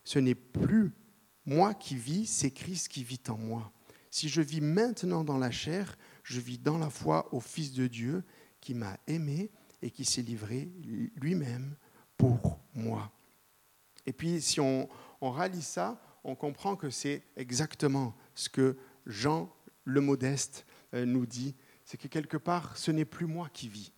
ce 0.10 0.18
n'est 0.18 0.34
plus 0.34 0.92
moi 1.46 1.75
qui 1.75 1.94
vis, 1.94 2.25
c'est 2.25 2.50
Christ 2.50 2.88
qui 2.88 3.04
vit 3.04 3.22
en 3.28 3.38
moi. 3.38 3.72
Si 4.10 4.28
je 4.28 4.42
vis 4.42 4.60
maintenant 4.60 5.24
dans 5.24 5.38
la 5.38 5.51
chair, 5.51 6.00
je 6.24 6.39
vis 6.39 6.58
dans 6.58 6.80
la 6.80 6.89
foi 6.89 7.32
au 7.32 7.39
Fils 7.39 7.74
de 7.74 7.86
Dieu 7.86 8.24
qui 8.60 8.74
m'a 8.74 8.98
aimé 9.06 9.51
et 9.84 9.92
qui 9.92 10.06
s'est 10.06 10.24
livré 10.24 10.68
lui-même 11.16 11.75
pour 12.18 12.60
moi. 12.74 13.12
Et 14.08 14.12
puis 14.12 14.42
si 14.42 14.60
on, 14.60 14.89
réalise 15.22 15.68
ça, 15.68 16.01
on 16.24 16.34
comprend 16.34 16.75
que 16.75 16.89
c'est 16.89 17.22
exactement 17.36 18.16
ce 18.34 18.50
que 18.50 18.78
Jean 19.06 19.54
le 19.84 20.01
modeste, 20.01 20.66
euh, 20.96 21.06
nous 21.06 21.28
dit, 21.28 21.54
c'est 21.86 21.98
que 21.98 22.08
quelque 22.08 22.38
part, 22.38 22.78
ce 22.78 22.89
n'est 22.89 23.06
plus 23.06 23.28
moi 23.28 23.48
qui 23.54 23.70
vis. 23.70 23.94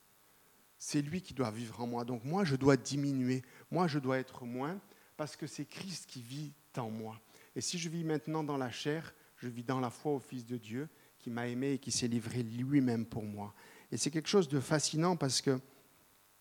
C'est 0.78 1.02
lui 1.02 1.22
qui 1.22 1.34
doit 1.34 1.52
vivre 1.52 1.80
en 1.80 1.88
moi. 1.88 2.04
Donc 2.04 2.26
moi, 2.26 2.44
je 2.44 2.58
dois 2.58 2.76
diminuer. 2.76 3.44
Moi, 3.70 3.88
je 3.88 3.98
dois 3.98 4.18
être 4.18 4.44
moins 4.44 4.78
parce 5.18 5.36
que 5.36 5.48
c'est 5.48 5.66
Christ 5.66 6.06
qui 6.08 6.22
vit 6.22 6.54
en 6.78 6.90
moi. 6.90 7.20
Et 7.56 7.62
si 7.62 7.78
je 7.78 7.90
vis 7.90 8.04
maintenant 8.04 8.44
dans 8.44 8.58
la 8.58 8.72
chair, 8.72 9.14
je 9.38 9.48
vis 9.48 9.64
dans 9.64 9.80
la 9.80 9.90
foi 9.90 10.14
au 10.14 10.20
Fils 10.20 10.46
de 10.46 10.58
Dieu 10.58 10.88
qui 11.20 11.30
m'a 11.30 11.48
aimé 11.48 11.74
et 11.74 11.78
qui 11.80 11.92
s'est 11.92 12.08
livré 12.08 12.44
lui-même 12.44 13.06
pour 13.06 13.24
moi. 13.24 13.54
Et 13.92 13.98
c'est 13.98 14.10
quelque 14.10 14.30
chose 14.30 14.48
de 14.48 14.60
fascinant 14.60 15.16
parce 15.16 15.42
que 15.42 15.60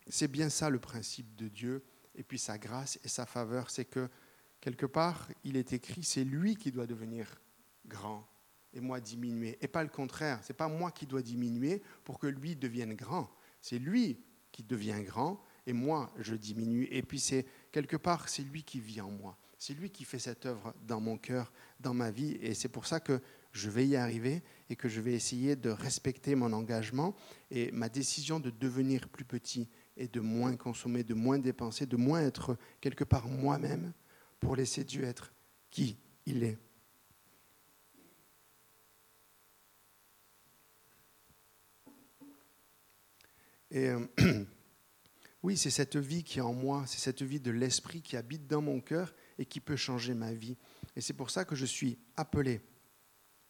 c'est 0.09 0.29
bien 0.29 0.49
ça 0.49 0.71
le 0.71 0.79
principe 0.79 1.35
de 1.37 1.49
Dieu 1.49 1.85
et 2.15 2.23
puis 2.23 2.39
sa 2.39 2.59
grâce 2.59 2.99
et 3.05 3.09
sa 3.09 3.27
faveur, 3.27 3.71
c'est 3.71 3.85
que 3.85 4.09
quelque 4.61 4.87
part, 4.87 5.29
il 5.45 5.57
est 5.57 5.73
écrit, 5.73 6.03
c'est 6.03 6.25
lui 6.25 6.57
qui 6.57 6.71
doit 6.71 6.87
devenir 6.87 7.41
grand 7.87 8.27
et 8.73 8.81
moi 8.81 9.01
diminuer, 9.01 9.59
et 9.61 9.69
pas 9.69 9.83
le 9.83 9.89
contraire. 9.89 10.39
C'est 10.43 10.57
pas 10.57 10.69
moi 10.69 10.91
qui 10.93 11.07
dois 11.07 11.23
diminuer 11.23 11.83
pour 12.05 12.19
que 12.19 12.27
lui 12.27 12.57
devienne 12.57 12.95
grand. 12.95 13.29
C'est 13.61 13.79
lui 13.79 14.21
qui 14.53 14.63
devient 14.63 15.03
grand 15.03 15.43
et 15.67 15.73
moi 15.73 16.13
je 16.19 16.35
diminue. 16.35 16.85
Et 16.91 17.03
puis 17.03 17.19
c'est 17.19 17.47
quelque 17.73 17.97
part, 17.97 18.29
c'est 18.29 18.43
lui 18.43 18.63
qui 18.63 18.81
vit 18.81 19.01
en 19.01 19.11
moi. 19.11 19.39
C'est 19.59 19.75
lui 19.75 19.91
qui 19.91 20.05
fait 20.05 20.19
cette 20.19 20.47
œuvre 20.47 20.75
dans 20.87 21.01
mon 21.01 21.19
cœur, 21.19 21.53
dans 21.81 21.93
ma 21.93 22.11
vie, 22.11 22.39
et 22.41 22.55
c'est 22.55 22.69
pour 22.69 22.87
ça 22.87 22.99
que 22.99 23.21
je 23.53 23.69
vais 23.69 23.87
y 23.87 23.97
arriver 23.97 24.43
et 24.69 24.77
que 24.77 24.89
je 24.89 25.01
vais 25.01 25.13
essayer 25.13 25.57
de 25.57 25.71
respecter 25.71 26.35
mon 26.35 26.53
engagement 26.53 27.15
et 27.51 27.71
ma 27.73 27.89
décision 27.89 28.41
de 28.41 28.51
devenir 28.51 29.09
plus 29.09 29.25
petit 29.25 29.69
et 29.97 30.09
de 30.09 30.21
moins 30.21 30.57
consommer, 30.57 31.03
de 31.03 31.15
moins 31.15 31.39
dépenser, 31.39 31.87
de 31.87 31.97
moins 31.97 32.23
être 32.23 32.57
quelque 32.81 33.05
part 33.05 33.27
moi-même 33.27 33.93
pour 34.39 34.57
laisser 34.57 34.85
Dieu 34.85 35.05
être 35.05 35.33
qui 35.71 35.99
il 36.27 36.45
est. 36.45 36.59
Euh, 43.73 44.07
oui, 45.43 45.57
c'est 45.57 45.71
cette 45.71 45.97
vie 45.97 46.23
qui 46.23 46.39
est 46.39 46.43
en 46.43 46.53
moi, 46.53 46.85
c'est 46.87 46.99
cette 46.99 47.23
vie 47.23 47.41
de 47.41 47.51
l'esprit 47.51 48.03
qui 48.03 48.17
habite 48.17 48.47
dans 48.47 48.61
mon 48.61 48.81
cœur 48.81 49.15
et 49.39 49.47
qui 49.47 49.61
peut 49.61 49.77
changer 49.77 50.13
ma 50.13 50.33
vie. 50.33 50.57
Et 50.97 51.01
c'est 51.01 51.15
pour 51.15 51.31
ça 51.31 51.45
que 51.45 51.55
je 51.55 51.65
suis 51.65 51.99
appelé, 52.17 52.61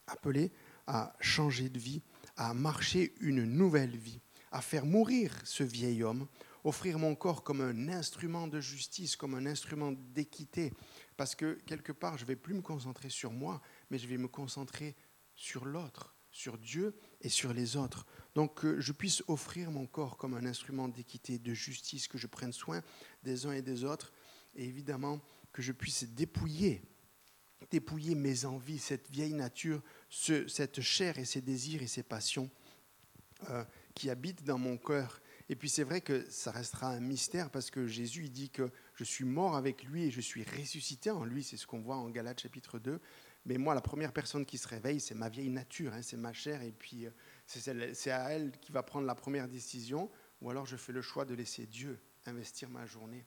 appelé 0.07 0.53
à 0.87 1.15
changer 1.21 1.69
de 1.69 1.79
vie, 1.79 2.03
à 2.37 2.55
marcher 2.55 3.15
une 3.21 3.45
nouvelle 3.45 3.97
vie, 3.97 4.21
à 4.53 4.61
faire 4.61 4.87
mourir 4.87 5.35
ce 5.45 5.65
vieil 5.65 6.05
homme, 6.05 6.29
offrir 6.63 6.99
mon 6.99 7.17
corps 7.17 7.43
comme 7.43 7.61
un 7.61 7.89
instrument 7.89 8.47
de 8.47 8.61
justice, 8.61 9.17
comme 9.17 9.35
un 9.35 9.47
instrument 9.47 9.93
d'équité, 9.93 10.73
parce 11.17 11.35
que 11.35 11.55
quelque 11.67 11.93
part, 11.93 12.19
je 12.19 12.25
ne 12.25 12.29
vais 12.29 12.37
plus 12.37 12.55
me 12.55 12.63
concentrer 12.63 13.11
sur 13.11 13.33
moi, 13.33 13.61
mais 13.91 13.99
je 13.99 14.07
vais 14.07 14.17
me 14.19 14.29
concentrer 14.29 14.95
sur 15.35 15.65
l'autre, 15.65 16.15
sur 16.31 16.57
Dieu 16.57 16.95
et 17.21 17.29
sur 17.29 17.53
les 17.53 17.77
autres. 17.77 18.07
Donc 18.35 18.61
que 18.61 18.81
je 18.81 18.93
puisse 18.93 19.23
offrir 19.29 19.71
mon 19.71 19.87
corps 19.87 20.17
comme 20.17 20.35
un 20.35 20.47
instrument 20.47 20.89
d'équité, 20.89 21.39
de 21.39 21.53
justice, 21.53 22.09
que 22.09 22.19
je 22.19 22.27
prenne 22.27 22.53
soin 22.53 22.83
des 23.23 23.47
uns 23.47 23.53
et 23.53 23.63
des 23.63 23.85
autres, 23.85 24.13
et 24.55 24.65
évidemment 24.65 25.21
que 25.53 25.63
je 25.63 25.73
puisse 25.73 26.05
dépouiller, 26.05 26.83
dépouiller 27.71 28.15
mes 28.15 28.45
envies, 28.45 28.79
cette 28.79 29.11
vieille 29.11 29.35
nature, 29.35 29.83
cette 30.09 30.81
chair 30.81 31.19
et 31.19 31.25
ses 31.25 31.41
désirs 31.41 31.83
et 31.83 31.87
ses 31.87 32.03
passions 32.03 32.51
euh, 33.49 33.65
qui 33.95 34.11
habitent 34.11 34.45
dans 34.45 34.59
mon 34.59 34.77
cœur. 34.77 35.21
Et 35.49 35.57
puis 35.57 35.69
c'est 35.69 35.83
vrai 35.83 36.01
que 36.01 36.25
ça 36.31 36.53
restera 36.53 36.91
un 36.91 37.01
mystère 37.01 37.51
parce 37.51 37.71
que 37.71 37.87
Jésus 37.87 38.25
il 38.25 38.31
dit 38.31 38.51
que 38.51 38.71
je 38.95 39.03
suis 39.03 39.25
mort 39.25 39.57
avec 39.57 39.83
lui 39.83 40.05
et 40.05 40.11
je 40.11 40.21
suis 40.21 40.45
ressuscité 40.45 41.11
en 41.11 41.25
lui, 41.25 41.43
c'est 41.43 41.57
ce 41.57 41.67
qu'on 41.67 41.81
voit 41.81 41.97
en 41.97 42.09
Galates 42.09 42.41
chapitre 42.41 42.79
2. 42.79 43.01
Mais 43.47 43.57
moi, 43.57 43.75
la 43.75 43.81
première 43.81 44.13
personne 44.13 44.45
qui 44.45 44.59
se 44.59 44.69
réveille, 44.69 45.01
c'est 45.01 45.15
ma 45.15 45.29
vieille 45.29 45.51
nature, 45.51 45.93
hein, 45.95 46.03
c'est 46.03 46.17
ma 46.17 46.33
chair, 46.33 46.63
et 46.63 46.73
puis 46.73 47.07
euh, 47.07 47.11
c'est 47.47 48.11
à 48.11 48.31
elle 48.31 48.53
qui 48.61 48.73
va 48.73 48.83
prendre 48.83 49.07
la 49.07 49.15
première 49.15 49.49
décision, 49.49 50.11
ou 50.41 50.51
alors 50.51 50.67
je 50.67 50.77
fais 50.77 50.93
le 50.93 51.03
choix 51.03 51.25
de 51.25 51.35
laisser 51.35 51.67
Dieu 51.67 51.99
investir 52.27 52.69
ma 52.69 52.85
journée. 52.87 53.25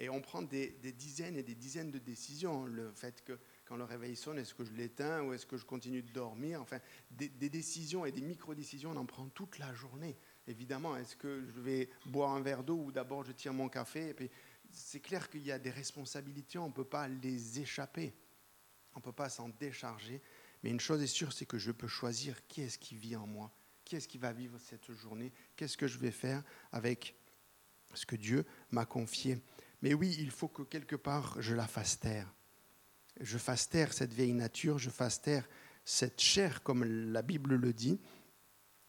Et 0.00 0.08
on 0.08 0.22
prend 0.22 0.40
des, 0.40 0.70
dizaines 0.96 1.36
et 1.36 1.42
des 1.42 1.54
dizaines 1.54 1.90
de 1.90 1.98
décisions. 1.98 2.64
Le 2.64 2.90
fait 2.92 3.22
que 3.22 3.38
quand 3.66 3.76
le 3.76 3.84
réveil 3.84 4.16
sonne, 4.16 4.38
est-ce 4.38 4.54
que 4.54 4.64
je 4.64 4.72
l'éteins 4.72 5.22
ou 5.22 5.34
est-ce 5.34 5.44
que 5.44 5.58
je 5.58 5.66
continue 5.66 6.02
de 6.02 6.10
dormir? 6.10 6.62
Enfin, 6.62 6.78
des, 7.10 7.28
décisions 7.28 8.06
et 8.06 8.10
des 8.10 8.22
micro-décisions, 8.22 8.92
on 8.92 8.96
en 8.96 9.04
prend 9.04 9.28
toute 9.28 9.58
la 9.58 9.74
journée. 9.74 10.16
Évidemment, 10.46 10.96
est-ce 10.96 11.16
que 11.16 11.44
je 11.54 11.60
vais 11.60 11.90
boire 12.06 12.30
un 12.30 12.40
verre 12.40 12.64
d'eau 12.64 12.82
ou 12.86 12.92
d'abord 12.92 13.24
je 13.24 13.32
tire 13.32 13.52
mon 13.52 13.68
café? 13.68 14.16
C'est 14.72 15.00
clair 15.00 15.28
qu'il 15.28 15.42
y 15.42 15.52
a 15.52 15.58
des 15.58 15.70
responsabilités, 15.70 16.56
on 16.56 16.68
ne 16.68 16.72
peut 16.72 16.82
pas 16.82 17.06
les 17.06 17.60
échapper. 17.60 18.14
On 18.94 18.98
ne 18.98 19.02
peut 19.02 19.12
pas 19.12 19.28
s'en 19.28 19.48
décharger. 19.48 20.20
Mais 20.62 20.70
une 20.70 20.80
chose 20.80 21.02
est 21.02 21.06
sûre, 21.06 21.32
c'est 21.32 21.46
que 21.46 21.58
je 21.58 21.72
peux 21.72 21.88
choisir 21.88 22.46
qui 22.46 22.62
est-ce 22.62 22.78
qui 22.78 22.94
vit 22.94 23.16
en 23.16 23.26
moi, 23.26 23.52
qui 23.84 23.96
est-ce 23.96 24.08
qui 24.08 24.18
va 24.18 24.32
vivre 24.32 24.58
cette 24.58 24.92
journée, 24.92 25.32
qu'est-ce 25.56 25.76
que 25.76 25.86
je 25.86 25.98
vais 25.98 26.10
faire 26.10 26.42
avec 26.72 27.16
ce 27.94 28.04
que 28.04 28.16
Dieu 28.16 28.44
m'a 28.70 28.84
confié? 28.84 29.40
Mais 29.82 29.94
oui, 29.94 30.14
il 30.18 30.30
faut 30.30 30.48
que 30.48 30.62
quelque 30.62 30.96
part 30.96 31.40
je 31.40 31.54
la 31.54 31.66
fasse 31.66 31.98
taire. 31.98 32.32
Je 33.20 33.38
fasse 33.38 33.68
taire 33.68 33.92
cette 33.92 34.12
vieille 34.12 34.32
nature, 34.32 34.78
je 34.78 34.90
fasse 34.90 35.20
taire 35.20 35.48
cette 35.84 36.20
chair, 36.20 36.62
comme 36.62 36.84
la 36.84 37.22
Bible 37.22 37.54
le 37.54 37.72
dit, 37.72 37.98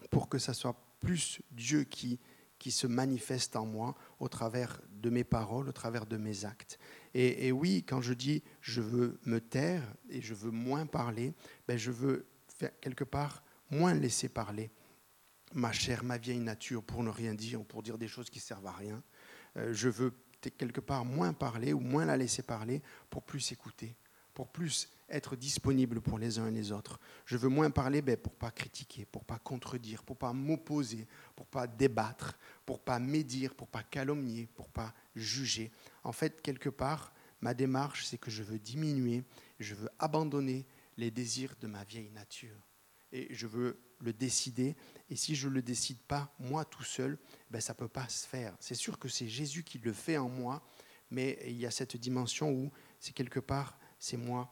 pour 0.10 0.29
que 0.29 0.38
ça 0.38 0.53
soit 0.53 0.75
plus 1.00 1.41
Dieu 1.51 1.84
qui, 1.84 2.20
qui 2.61 2.69
se 2.69 2.85
manifeste 2.85 3.55
en 3.55 3.65
moi 3.65 3.95
au 4.19 4.27
travers 4.27 4.79
de 5.01 5.09
mes 5.09 5.23
paroles, 5.23 5.67
au 5.67 5.71
travers 5.71 6.05
de 6.05 6.15
mes 6.15 6.45
actes. 6.45 6.77
Et, 7.15 7.51
oui, 7.51 7.83
quand 7.87 8.01
je 8.01 8.13
dis 8.13 8.43
je 8.61 8.81
veux 8.81 9.19
me 9.25 9.41
taire 9.41 9.81
et 10.11 10.21
je 10.21 10.35
veux 10.35 10.51
moins 10.51 10.85
parler, 10.85 11.33
ben 11.67 11.75
je 11.75 11.89
veux 11.89 12.27
faire 12.59 12.69
quelque 12.79 13.03
part 13.03 13.43
moins 13.71 13.95
laisser 13.95 14.29
parler 14.29 14.69
ma 15.53 15.71
chair, 15.71 16.03
ma 16.03 16.19
vieille 16.19 16.39
nature 16.39 16.83
pour 16.83 17.03
ne 17.03 17.09
rien 17.09 17.33
dire, 17.33 17.65
pour 17.65 17.81
dire 17.81 17.97
des 17.97 18.07
choses 18.07 18.29
qui 18.29 18.39
servent 18.39 18.67
à 18.67 18.73
rien. 18.73 19.01
Euh, 19.57 19.73
je 19.73 19.89
veux 19.89 20.13
quelque 20.59 20.81
part 20.81 21.03
moins 21.03 21.33
parler 21.33 21.73
ou 21.73 21.79
moins 21.79 22.05
la 22.05 22.15
laisser 22.15 22.43
parler 22.43 22.83
pour 23.09 23.23
plus 23.23 23.51
écouter, 23.51 23.95
pour 24.35 24.49
plus 24.49 24.87
être 25.11 25.35
disponible 25.35 26.01
pour 26.01 26.17
les 26.17 26.39
uns 26.39 26.47
et 26.47 26.51
les 26.51 26.71
autres. 26.71 26.99
Je 27.25 27.37
veux 27.37 27.49
moins 27.49 27.69
parler 27.69 28.01
ben, 28.01 28.17
pour 28.17 28.33
pas 28.33 28.51
critiquer, 28.51 29.05
pour 29.05 29.25
pas 29.25 29.39
contredire, 29.39 30.03
pour 30.03 30.17
pas 30.17 30.33
m'opposer, 30.33 31.07
pour 31.35 31.45
pas 31.45 31.67
débattre, 31.67 32.37
pour 32.65 32.79
pas 32.79 32.99
médire, 32.99 33.53
pour 33.53 33.67
pas 33.67 33.83
calomnier, 33.83 34.47
pour 34.55 34.69
pas 34.69 34.93
juger. 35.15 35.71
En 36.03 36.11
fait, 36.11 36.41
quelque 36.41 36.69
part, 36.69 37.13
ma 37.41 37.53
démarche, 37.53 38.05
c'est 38.05 38.17
que 38.17 38.31
je 38.31 38.43
veux 38.43 38.59
diminuer, 38.59 39.23
je 39.59 39.75
veux 39.75 39.89
abandonner 39.99 40.65
les 40.97 41.11
désirs 41.11 41.55
de 41.59 41.67
ma 41.67 41.83
vieille 41.83 42.11
nature. 42.11 42.67
Et 43.11 43.33
je 43.33 43.47
veux 43.47 43.79
le 43.99 44.13
décider. 44.13 44.75
Et 45.09 45.15
si 45.15 45.35
je 45.35 45.47
ne 45.47 45.53
le 45.53 45.61
décide 45.61 45.99
pas, 45.99 46.33
moi 46.39 46.65
tout 46.65 46.83
seul, 46.83 47.17
ben, 47.49 47.59
ça 47.61 47.73
ne 47.73 47.77
peut 47.77 47.87
pas 47.87 48.07
se 48.07 48.25
faire. 48.25 48.55
C'est 48.59 48.75
sûr 48.75 48.97
que 48.97 49.09
c'est 49.09 49.27
Jésus 49.27 49.63
qui 49.63 49.79
le 49.79 49.93
fait 49.93 50.17
en 50.17 50.29
moi, 50.29 50.63
mais 51.09 51.37
il 51.45 51.57
y 51.57 51.65
a 51.65 51.71
cette 51.71 51.97
dimension 51.97 52.51
où 52.51 52.71
c'est 52.99 53.13
quelque 53.13 53.39
part, 53.39 53.77
c'est 53.99 54.17
moi 54.17 54.49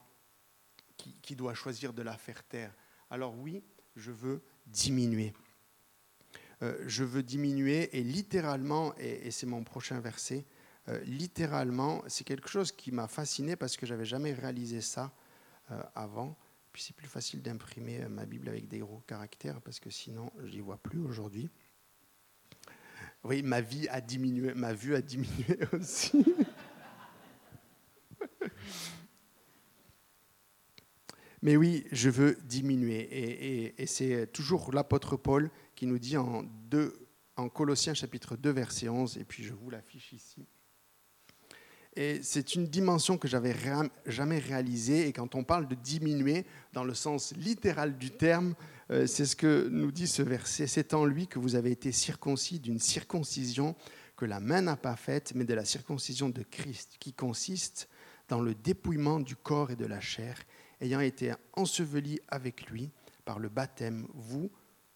qui, 1.21 1.35
dois 1.35 1.53
choisir 1.53 1.93
de 1.93 2.01
la 2.01 2.17
faire 2.17 2.43
taire. 2.43 2.73
Alors 3.09 3.37
oui, 3.37 3.63
je 3.95 4.11
veux 4.11 4.41
diminuer. 4.65 5.33
Euh, 6.61 6.77
je 6.87 7.03
veux 7.03 7.23
diminuer 7.23 7.89
et 7.97 8.03
littéralement, 8.03 8.93
et, 8.97 9.31
c'est 9.31 9.45
mon 9.45 9.63
prochain 9.63 9.99
verset, 9.99 10.45
euh, 10.87 10.99
littéralement, 11.05 12.03
c'est 12.07 12.23
quelque 12.23 12.49
chose 12.49 12.71
qui 12.71 12.91
m'a 12.91 13.07
fasciné 13.07 13.55
parce 13.55 13.77
que 13.77 13.85
j'avais 13.85 14.05
jamais 14.05 14.33
réalisé 14.33 14.81
ça 14.81 15.13
euh, 15.71 15.81
avant. 15.95 16.37
Puis 16.71 16.83
c'est 16.83 16.95
plus 16.95 17.07
facile 17.07 17.41
d'imprimer 17.41 18.07
ma 18.09 18.25
Bible 18.25 18.49
avec 18.49 18.67
des 18.67 18.79
gros 18.79 19.01
caractères 19.07 19.61
parce 19.61 19.79
que 19.79 19.89
sinon, 19.89 20.31
je 20.43 20.51
n'y 20.51 20.59
vois 20.59 20.77
plus 20.77 20.99
aujourd'hui. 20.99 21.49
Oui, 23.23 23.43
ma 23.43 23.59
vie 23.59 23.87
a 23.89 23.99
diminué, 23.99 24.53
ma 24.53 24.73
vue 24.73 24.95
a 24.95 25.01
diminué 25.01 25.59
aussi. 25.73 26.23
Mais 31.41 31.55
oui, 31.55 31.85
je 31.91 32.09
veux 32.09 32.37
diminuer. 32.43 33.73
Et, 33.77 33.85
c'est 33.85 34.31
toujours 34.31 34.73
l'apôtre 34.73 35.15
Paul 35.15 35.49
qui 35.75 35.85
nous 35.85 35.99
dit 35.99 36.17
en, 36.17 36.45
en 37.37 37.49
Colossiens 37.49 37.93
chapitre 37.93 38.35
2, 38.35 38.49
verset 38.49 38.89
11, 38.89 39.17
et 39.17 39.23
puis 39.23 39.43
je 39.43 39.53
vous 39.53 39.69
l'affiche 39.69 40.13
ici. 40.13 40.45
Et 41.95 42.21
c'est 42.21 42.55
une 42.55 42.67
dimension 42.67 43.17
que 43.17 43.27
j'avais 43.27 43.55
jamais 44.05 44.39
réalisée. 44.39 45.07
Et 45.07 45.13
quand 45.13 45.35
on 45.35 45.43
parle 45.43 45.67
de 45.67 45.75
diminuer, 45.75 46.45
dans 46.73 46.83
le 46.83 46.93
sens 46.93 47.33
littéral 47.35 47.97
du 47.97 48.11
terme, 48.11 48.55
euh, 48.91 49.07
c'est 49.07 49.25
ce 49.25 49.35
que 49.35 49.67
nous 49.69 49.91
dit 49.91 50.07
ce 50.07 50.21
verset. 50.21 50.67
C'est 50.67 50.93
en 50.93 51.05
lui 51.05 51.27
que 51.27 51.39
vous 51.39 51.55
avez 51.55 51.71
été 51.71 51.91
circoncis 51.91 52.59
d'une 52.59 52.79
circoncision 52.79 53.75
que 54.15 54.25
la 54.25 54.39
main 54.39 54.61
n'a 54.61 54.75
pas 54.75 54.95
faite, 54.95 55.33
mais 55.35 55.45
de 55.45 55.53
la 55.53 55.65
circoncision 55.65 56.29
de 56.29 56.43
Christ, 56.43 56.95
qui 56.99 57.13
consiste 57.13 57.89
dans 58.27 58.41
le 58.41 58.53
dépouillement 58.53 59.19
du 59.19 59.35
corps 59.35 59.71
et 59.71 59.75
de 59.75 59.85
la 59.85 59.99
chair 59.99 60.37
ayant 60.81 60.99
été 60.99 61.33
enseveli 61.53 62.19
avec 62.27 62.69
lui 62.69 62.91
par 63.25 63.39
le 63.39 63.49
baptême, 63.49 64.07
vous 64.13 64.51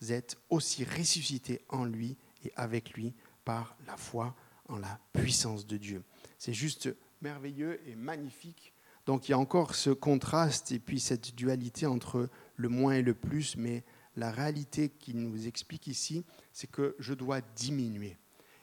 êtes 0.09 0.37
aussi 0.49 0.83
ressuscités 0.83 1.61
en 1.69 1.85
lui 1.85 2.17
et 2.43 2.51
avec 2.55 2.93
lui 2.93 3.13
par 3.45 3.75
la 3.87 3.97
foi 3.97 4.35
en 4.67 4.77
la 4.77 4.99
puissance 5.13 5.65
de 5.67 5.77
Dieu. 5.77 6.03
C'est 6.37 6.53
juste 6.53 6.89
merveilleux 7.21 7.79
et 7.87 7.95
magnifique 7.95 8.73
Donc 9.05 9.27
il 9.27 9.31
y 9.31 9.33
a 9.33 9.39
encore 9.39 9.75
ce 9.75 9.89
contraste 9.89 10.71
et 10.71 10.79
puis 10.79 10.99
cette 10.99 11.35
dualité 11.35 11.85
entre 11.85 12.29
le 12.55 12.69
moins 12.69 12.93
et 12.93 13.01
le 13.01 13.13
plus, 13.13 13.57
mais 13.57 13.83
la 14.15 14.31
réalité 14.31 14.89
qu'il 14.89 15.19
nous 15.19 15.47
explique 15.47 15.87
ici, 15.87 16.23
c'est 16.51 16.69
que 16.69 16.95
je 16.99 17.13
dois 17.13 17.41
diminuer. 17.41 18.17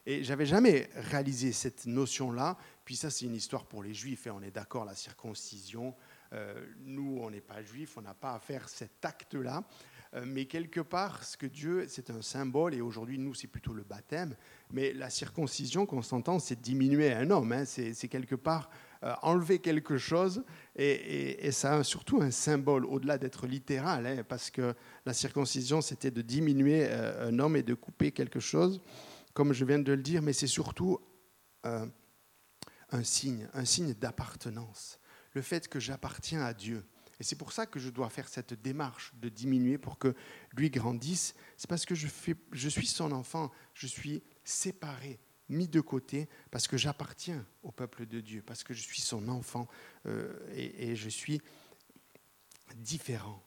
Et 0.07 0.25
j'avais 0.25 0.47
jamais 0.47 0.89
réalisé 0.95 1.53
cette 1.53 1.87
notion-là. 1.87 2.57
Puis 2.85 2.97
ça, 2.97 3.11
c'est 3.11 3.27
une 3.27 3.35
histoire 3.35 3.67
pour 3.67 3.83
les 3.83 3.95
juifs, 3.95 4.27
et 4.27 4.31
on 4.31 4.43
est 4.43 4.51
d'accord, 4.51 4.85
la 4.85 4.95
circoncision. 4.95 5.95
Euh, 6.33 6.65
nous, 6.85 7.19
on 7.21 7.31
n'est 7.31 7.41
pas 7.41 7.63
juifs, 7.63 7.97
on 7.97 8.03
n'a 8.03 8.15
pas 8.15 8.35
à 8.35 8.39
faire 8.39 8.69
cet 8.69 9.05
acte-là. 9.05 9.65
Euh, 10.15 10.25
mais 10.27 10.47
quelque 10.47 10.81
part, 10.81 11.23
ce 11.23 11.37
que 11.37 11.47
Dieu, 11.47 11.87
c'est 11.89 12.11
un 12.11 12.23
symbole, 12.23 12.75
et 12.75 12.81
aujourd'hui, 12.81 13.19
nous, 13.19 13.35
c'est 13.35 13.47
plutôt 13.47 13.73
le 13.73 13.85
baptême. 13.85 14.35
Mais 14.73 14.93
la 14.93 15.11
circoncision, 15.11 15.87
qu'on 15.87 16.03
s'entend, 16.03 16.39
c'est 16.39 16.61
diminuer 16.61 17.13
un 17.13 17.31
homme. 17.31 17.53
Hein. 17.53 17.65
c'est 17.65 18.09
quelque 18.09 18.35
part 18.35 18.71
euh, 19.03 19.15
enlever 19.23 19.61
quelque 19.61 19.99
chose, 19.99 20.45
et, 20.77 21.51
ça 21.53 21.77
a 21.77 21.85
surtout 21.85 22.21
un 22.21 22.31
symbole, 22.31 22.85
au-delà 22.85 23.19
d'être 23.19 23.47
littéral, 23.47 24.07
hein, 24.07 24.25
parce 24.29 24.51
que 24.51 24.75
la 25.07 25.15
circoncision, 25.15 25.81
c'était 25.81 26.11
de 26.11 26.23
diminuer 26.23 26.89
un 26.91 27.39
homme 27.39 27.57
et 27.57 27.63
de 27.63 27.75
couper 27.75 28.13
quelque 28.13 28.41
chose, 28.41 28.81
comme 29.33 29.53
je 29.53 29.65
viens 29.65 29.79
de 29.79 29.93
le 29.93 30.03
dire, 30.03 30.23
mais 30.23 30.33
c'est 30.33 30.47
surtout 30.47 31.01
un 31.63 33.03
signe, 33.03 33.49
un 33.55 33.65
signe 33.65 33.95
d'appartenance, 33.95 35.00
le 35.33 35.43
fait 35.43 35.69
que 35.69 35.81
j'appartiens 35.81 36.43
à 36.43 36.55
Dieu. 36.55 36.85
Et 37.21 37.23
c'est 37.23 37.37
pour 37.37 37.53
ça 37.53 37.67
que 37.67 37.79
je 37.79 37.91
dois 37.91 38.09
faire 38.09 38.29
cette 38.29 38.55
démarche 38.55 39.13
de 39.21 39.29
diminuer 39.29 39.77
pour 39.77 39.99
que 39.99 40.15
lui 40.57 40.71
grandisse. 40.71 41.35
C'est 41.59 41.69
parce 41.69 41.85
que 41.85 41.95
je, 41.95 42.07
suis 42.07 42.87
son 42.87 43.13
enfant, 43.13 43.53
je 43.75 43.87
suis 43.87 44.23
séparé, 44.43 45.21
mis 45.51 45.69
de 45.69 45.83
côté, 45.83 46.29
parce 46.51 46.67
que 46.67 46.79
j'appartiens 46.79 47.47
au 47.63 47.73
peuple 47.73 48.07
de 48.07 48.21
Dieu, 48.21 48.43
parce 48.43 48.65
que 48.65 48.73
je 48.73 48.81
suis 48.81 49.03
son 49.03 49.29
enfant 49.29 49.69
euh, 50.07 50.33
et, 50.55 50.97
je 50.97 51.11
suis 51.11 51.43
différent. 52.77 53.43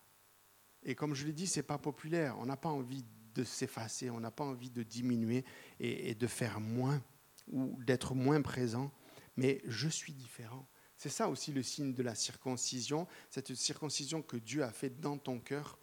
Et 0.83 0.93
comme 0.93 1.15
je 1.15 1.25
l'ai 1.25 1.33
dit, 1.33 1.47
ce 1.47 1.59
n'est 1.59 1.63
pas 1.63 1.79
populaire. 1.79 2.37
On 2.37 2.45
n'a 2.45 2.57
pas 2.57 2.69
envie 2.69 3.03
de 3.33 3.43
s'effacer, 3.43 4.11
on 4.11 4.19
n'a 4.19 4.31
pas 4.31 4.43
envie 4.43 4.69
de 4.69 4.83
diminuer 4.83 5.43
et 5.79 6.13
de 6.13 6.27
faire 6.27 6.59
moins 6.59 7.01
ou 7.47 7.81
d'être 7.81 8.13
moins 8.13 8.43
présent. 8.43 8.91
Mais 9.35 9.63
je 9.65 9.87
suis 9.87 10.13
différent. 10.13 10.67
C'est 10.97 11.09
ça 11.09 11.29
aussi 11.29 11.51
le 11.51 11.63
signe 11.63 11.93
de 11.93 12.03
la 12.03 12.15
circoncision, 12.15 13.07
cette 13.29 13.53
circoncision 13.55 14.21
que 14.21 14.37
Dieu 14.37 14.63
a 14.63 14.71
faite 14.71 14.99
dans 14.99 15.17
ton 15.17 15.39
cœur 15.39 15.77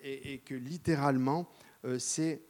et, 0.00 0.38
que 0.40 0.54
littéralement, 0.54 1.50
euh, 1.84 1.98
c'est 1.98 2.42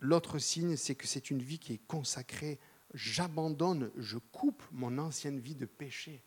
l'autre 0.00 0.38
signe, 0.38 0.76
c'est 0.76 0.94
que 0.94 1.06
c'est 1.06 1.30
une 1.30 1.42
vie 1.42 1.58
qui 1.58 1.74
est 1.74 1.86
consacrée. 1.86 2.58
J'abandonne, 2.94 3.90
je 3.96 4.18
coupe 4.18 4.62
mon 4.72 4.98
ancienne 4.98 5.38
vie 5.38 5.54
de 5.54 5.66
péché. 5.66 6.22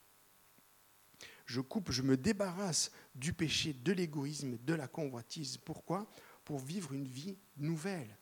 Je 1.46 1.60
coupe, 1.60 1.92
je 1.92 2.02
me 2.02 2.16
débarrasse 2.16 2.92
du 3.16 3.34
péché, 3.34 3.74
de 3.74 3.92
l'égoïsme, 3.92 4.58
de 4.58 4.74
la 4.74 4.88
convoitise. 4.88 5.58
Pourquoi? 5.58 6.10
Pour 6.46 6.60
vivre 6.60 6.94
une 6.94 7.08
vie 7.08 7.38
nouvelle 7.58 8.18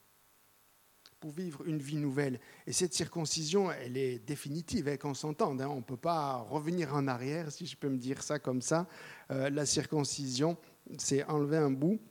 pour 1.21 1.31
vivre 1.31 1.65
une 1.67 1.77
vie 1.77 1.97
nouvelle. 1.97 2.39
Et 2.65 2.73
cette 2.73 2.93
circoncision, 2.95 3.71
elle 3.71 3.95
est 3.95 4.17
définitive, 4.17 4.87
hein, 4.87 4.97
qu'on 4.97 5.13
s'entende. 5.13 5.61
Hein. 5.61 5.69
On 5.69 5.77
ne 5.77 5.83
peut 5.83 5.95
pas 5.95 6.37
revenir 6.37 6.95
en 6.95 7.07
arrière, 7.07 7.51
si 7.51 7.67
je 7.67 7.77
peux 7.77 7.89
me 7.89 7.99
dire 7.99 8.23
ça 8.23 8.39
comme 8.39 8.61
ça. 8.61 8.87
Euh, 9.29 9.51
la 9.51 9.67
circoncision, 9.67 10.57
c'est 10.97 11.23
enlever 11.25 11.57
un 11.57 11.69
bout, 11.69 12.01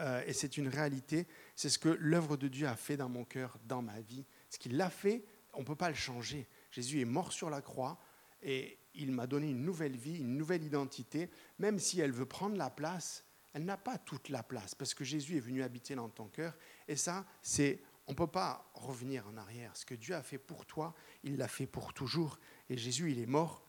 euh, 0.00 0.20
et 0.26 0.32
c'est 0.32 0.56
une 0.56 0.66
réalité. 0.66 1.28
C'est 1.54 1.68
ce 1.68 1.78
que 1.78 1.88
l'œuvre 1.88 2.36
de 2.36 2.48
Dieu 2.48 2.66
a 2.66 2.74
fait 2.74 2.96
dans 2.96 3.08
mon 3.08 3.24
cœur, 3.24 3.56
dans 3.64 3.82
ma 3.82 4.00
vie. 4.00 4.26
Ce 4.50 4.58
qu'il 4.58 4.78
a 4.80 4.90
fait, 4.90 5.24
on 5.54 5.60
ne 5.60 5.64
peut 5.64 5.76
pas 5.76 5.88
le 5.88 5.94
changer. 5.94 6.48
Jésus 6.72 7.00
est 7.00 7.06
mort 7.06 7.32
sur 7.32 7.50
la 7.50 7.62
croix, 7.62 8.00
et 8.42 8.78
il 8.94 9.12
m'a 9.12 9.28
donné 9.28 9.48
une 9.48 9.62
nouvelle 9.62 9.96
vie, 9.96 10.18
une 10.18 10.36
nouvelle 10.36 10.64
identité, 10.64 11.30
même 11.60 11.78
si 11.78 12.00
elle 12.00 12.12
veut 12.12 12.26
prendre 12.26 12.56
la 12.56 12.68
place. 12.68 13.24
Elle 13.54 13.64
n'a 13.64 13.76
pas 13.76 13.96
toute 13.96 14.28
la 14.28 14.42
place 14.42 14.74
parce 14.74 14.92
que 14.92 15.04
Jésus 15.04 15.36
est 15.36 15.40
venu 15.40 15.62
habiter 15.62 15.94
dans 15.94 16.08
ton 16.08 16.26
cœur. 16.26 16.54
Et 16.86 16.96
ça, 16.96 17.24
c'est 17.42 17.80
on 18.08 18.12
ne 18.12 18.16
peut 18.16 18.26
pas 18.26 18.70
revenir 18.72 19.26
en 19.28 19.36
arrière. 19.36 19.76
Ce 19.76 19.84
que 19.84 19.94
Dieu 19.94 20.14
a 20.14 20.22
fait 20.22 20.38
pour 20.38 20.64
toi, 20.64 20.94
il 21.24 21.36
l'a 21.36 21.46
fait 21.46 21.66
pour 21.66 21.92
toujours. 21.92 22.38
Et 22.70 22.76
Jésus, 22.78 23.12
il 23.12 23.18
est 23.18 23.26
mort. 23.26 23.62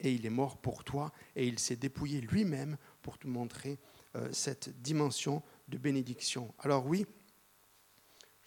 Et 0.00 0.12
il 0.12 0.26
est 0.26 0.30
mort 0.30 0.60
pour 0.60 0.82
toi. 0.82 1.12
Et 1.36 1.46
il 1.46 1.60
s'est 1.60 1.76
dépouillé 1.76 2.20
lui-même 2.20 2.76
pour 3.00 3.16
te 3.16 3.28
montrer 3.28 3.78
euh, 4.16 4.28
cette 4.32 4.82
dimension 4.82 5.42
de 5.68 5.78
bénédiction. 5.78 6.52
Alors 6.58 6.84
oui, 6.86 7.06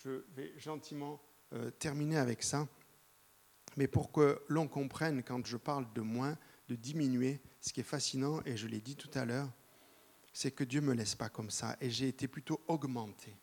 je 0.04 0.26
vais 0.36 0.54
gentiment 0.58 1.22
euh, 1.54 1.72
terminer 1.72 2.18
avec 2.18 2.44
ça. 2.44 2.68
Mais 3.78 3.88
pour 3.88 4.12
que 4.12 4.44
l'on 4.50 4.68
comprenne, 4.68 5.24
quand 5.24 5.46
je 5.46 5.56
parle 5.56 5.92
de 5.94 6.02
moins, 6.02 6.38
de 6.68 6.76
diminuer, 6.76 7.40
ce 7.62 7.72
qui 7.72 7.80
est 7.80 7.84
fascinant, 7.84 8.42
et 8.46 8.58
je 8.58 8.68
l'ai 8.68 8.82
dit 8.82 8.98
tout 8.98 9.12
à 9.14 9.24
l'heure, 9.24 9.50
c'est 10.34 10.52
que 10.52 10.66
Dieu 10.66 10.82
ne 10.82 10.88
me 10.88 10.94
laisse 10.94 11.16
pas 11.16 11.30
comme 11.30 11.50
ça. 11.50 11.78
Et 11.80 11.90
j'ai 11.90 12.10
été 12.10 12.28
plutôt 12.28 12.62
augmenté 12.68 13.38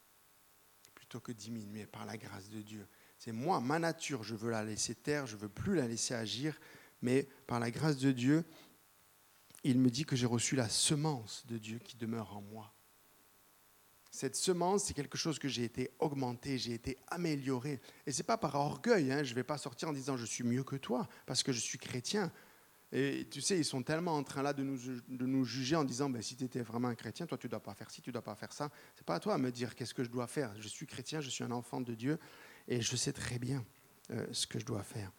plutôt 1.08 1.20
que 1.20 1.32
diminuer 1.32 1.86
par 1.86 2.04
la 2.04 2.18
grâce 2.18 2.50
de 2.50 2.60
Dieu. 2.60 2.86
C'est 3.16 3.32
moi, 3.32 3.60
ma 3.60 3.78
nature, 3.78 4.22
je 4.22 4.34
veux 4.34 4.50
la 4.50 4.62
laisser 4.62 4.94
taire, 4.94 5.26
je 5.26 5.36
veux 5.36 5.48
plus 5.48 5.74
la 5.74 5.88
laisser 5.88 6.12
agir, 6.12 6.60
mais 7.00 7.26
par 7.46 7.60
la 7.60 7.70
grâce 7.70 7.96
de 7.96 8.12
Dieu, 8.12 8.44
il 9.64 9.78
me 9.78 9.88
dit 9.88 10.04
que 10.04 10.16
j'ai 10.16 10.26
reçu 10.26 10.54
la 10.54 10.68
semence 10.68 11.46
de 11.46 11.56
Dieu 11.56 11.78
qui 11.78 11.96
demeure 11.96 12.36
en 12.36 12.42
moi. 12.42 12.74
Cette 14.10 14.36
semence, 14.36 14.84
c'est 14.84 14.92
quelque 14.92 15.16
chose 15.16 15.38
que 15.38 15.48
j'ai 15.48 15.64
été 15.64 15.92
augmenté, 15.98 16.58
j'ai 16.58 16.74
été 16.74 16.98
amélioré. 17.06 17.80
Et 18.04 18.12
ce 18.12 18.18
n'est 18.18 18.26
pas 18.26 18.36
par 18.36 18.56
orgueil, 18.56 19.10
hein. 19.10 19.22
je 19.24 19.30
ne 19.30 19.34
vais 19.36 19.44
pas 19.44 19.56
sortir 19.56 19.88
en 19.88 19.94
disant 19.94 20.18
je 20.18 20.26
suis 20.26 20.44
mieux 20.44 20.62
que 20.62 20.76
toi, 20.76 21.08
parce 21.24 21.42
que 21.42 21.52
je 21.52 21.60
suis 21.60 21.78
chrétien. 21.78 22.30
Et 22.90 23.26
tu 23.30 23.40
sais, 23.40 23.58
ils 23.58 23.64
sont 23.64 23.82
tellement 23.82 24.16
en 24.16 24.22
train 24.22 24.42
là 24.42 24.52
de 24.52 24.62
nous, 24.62 24.78
de 25.08 25.26
nous 25.26 25.44
juger 25.44 25.76
en 25.76 25.84
disant 25.84 26.08
ben, 26.08 26.22
si 26.22 26.36
tu 26.36 26.44
étais 26.44 26.62
vraiment 26.62 26.88
un 26.88 26.94
chrétien, 26.94 27.26
toi 27.26 27.36
tu 27.36 27.46
ne 27.46 27.50
dois 27.50 27.62
pas 27.62 27.74
faire 27.74 27.90
ci, 27.90 28.00
tu 28.00 28.10
ne 28.10 28.14
dois 28.14 28.22
pas 28.22 28.34
faire 28.34 28.52
ça. 28.52 28.70
Ce 28.94 29.00
n'est 29.00 29.04
pas 29.04 29.16
à 29.16 29.20
toi 29.20 29.34
à 29.34 29.38
me 29.38 29.50
dire 29.50 29.74
qu'est-ce 29.74 29.92
que 29.92 30.04
je 30.04 30.10
dois 30.10 30.26
faire. 30.26 30.54
Je 30.58 30.68
suis 30.68 30.86
chrétien, 30.86 31.20
je 31.20 31.28
suis 31.28 31.44
un 31.44 31.50
enfant 31.50 31.80
de 31.80 31.94
Dieu 31.94 32.18
et 32.66 32.80
je 32.80 32.96
sais 32.96 33.12
très 33.12 33.38
bien 33.38 33.64
euh, 34.10 34.26
ce 34.32 34.46
que 34.46 34.58
je 34.58 34.64
dois 34.64 34.82
faire. 34.82 35.12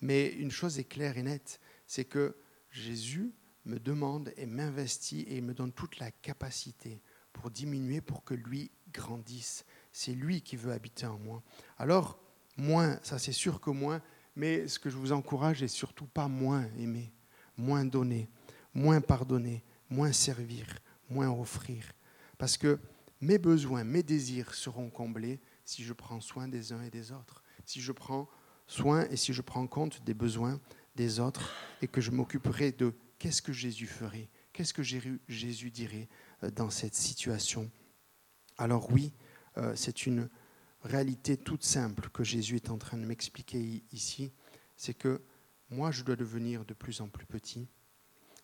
Mais 0.00 0.28
une 0.28 0.52
chose 0.52 0.78
est 0.78 0.84
claire 0.84 1.18
et 1.18 1.22
nette 1.22 1.60
c'est 1.86 2.04
que 2.04 2.36
Jésus 2.70 3.32
me 3.64 3.80
demande 3.80 4.32
et 4.36 4.46
m'investit 4.46 5.26
et 5.28 5.40
me 5.40 5.54
donne 5.54 5.72
toute 5.72 5.98
la 5.98 6.10
capacité 6.10 7.02
pour 7.32 7.50
diminuer, 7.50 8.00
pour 8.00 8.24
que 8.24 8.34
lui 8.34 8.70
grandisse. 8.92 9.64
C'est 9.92 10.14
lui 10.14 10.42
qui 10.42 10.56
veut 10.56 10.72
habiter 10.72 11.06
en 11.06 11.18
moi. 11.18 11.42
Alors, 11.78 12.20
moins, 12.56 12.98
ça 13.02 13.18
c'est 13.18 13.32
sûr 13.32 13.60
que 13.60 13.70
moins, 13.70 14.02
mais 14.38 14.68
ce 14.68 14.78
que 14.78 14.88
je 14.88 14.96
vous 14.96 15.10
encourage 15.10 15.64
est 15.64 15.68
surtout 15.68 16.06
pas 16.06 16.28
moins 16.28 16.64
aimer, 16.78 17.12
moins 17.56 17.84
donner, 17.84 18.28
moins 18.72 19.00
pardonner, 19.00 19.64
moins 19.90 20.12
servir, 20.12 20.64
moins 21.10 21.28
offrir. 21.28 21.84
Parce 22.38 22.56
que 22.56 22.78
mes 23.20 23.38
besoins, 23.38 23.82
mes 23.82 24.04
désirs 24.04 24.54
seront 24.54 24.90
comblés 24.90 25.40
si 25.64 25.82
je 25.82 25.92
prends 25.92 26.20
soin 26.20 26.46
des 26.46 26.72
uns 26.72 26.82
et 26.82 26.90
des 26.90 27.10
autres, 27.10 27.42
si 27.64 27.80
je 27.80 27.90
prends 27.90 28.28
soin 28.68 29.08
et 29.10 29.16
si 29.16 29.32
je 29.32 29.42
prends 29.42 29.66
compte 29.66 30.04
des 30.04 30.14
besoins 30.14 30.60
des 30.94 31.18
autres 31.18 31.52
et 31.82 31.88
que 31.88 32.00
je 32.00 32.12
m'occuperai 32.12 32.70
de 32.70 32.94
qu'est-ce 33.18 33.42
que 33.42 33.52
Jésus 33.52 33.88
ferait, 33.88 34.30
qu'est-ce 34.52 34.72
que 34.72 34.84
Jésus 34.84 35.70
dirait 35.72 36.08
euh, 36.44 36.50
dans 36.52 36.70
cette 36.70 36.94
situation. 36.94 37.68
Alors 38.56 38.92
oui, 38.92 39.12
euh, 39.56 39.74
c'est 39.74 40.06
une 40.06 40.28
réalité 40.82 41.36
toute 41.36 41.64
simple 41.64 42.08
que 42.10 42.24
Jésus 42.24 42.56
est 42.56 42.70
en 42.70 42.78
train 42.78 42.98
de 42.98 43.04
m'expliquer 43.04 43.82
ici, 43.92 44.32
c'est 44.76 44.94
que 44.94 45.20
moi, 45.70 45.90
je 45.90 46.02
dois 46.02 46.16
devenir 46.16 46.64
de 46.64 46.74
plus 46.74 47.00
en 47.00 47.08
plus 47.08 47.26
petit, 47.26 47.68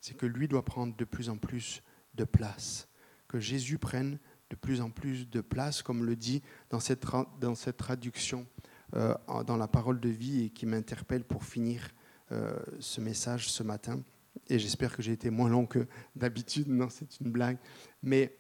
c'est 0.00 0.16
que 0.16 0.26
lui 0.26 0.48
doit 0.48 0.64
prendre 0.64 0.94
de 0.94 1.04
plus 1.04 1.30
en 1.30 1.38
plus 1.38 1.82
de 2.14 2.24
place, 2.24 2.88
que 3.28 3.40
Jésus 3.40 3.78
prenne 3.78 4.18
de 4.50 4.56
plus 4.56 4.80
en 4.80 4.90
plus 4.90 5.28
de 5.28 5.40
place, 5.40 5.82
comme 5.82 6.04
le 6.04 6.16
dit 6.16 6.42
dans 6.68 6.80
cette, 6.80 7.06
dans 7.40 7.54
cette 7.54 7.78
traduction 7.78 8.46
euh, 8.94 9.14
dans 9.46 9.56
la 9.56 9.66
parole 9.66 9.98
de 9.98 10.10
vie 10.10 10.44
et 10.44 10.50
qui 10.50 10.66
m'interpelle 10.66 11.24
pour 11.24 11.44
finir 11.44 11.90
euh, 12.32 12.56
ce 12.78 13.00
message 13.00 13.50
ce 13.50 13.62
matin. 13.62 14.02
Et 14.48 14.58
j'espère 14.58 14.94
que 14.94 15.02
j'ai 15.02 15.12
été 15.12 15.30
moins 15.30 15.48
long 15.48 15.66
que 15.66 15.86
d'habitude, 16.14 16.68
non, 16.68 16.88
c'est 16.90 17.18
une 17.20 17.30
blague. 17.30 17.58
Mais 18.02 18.36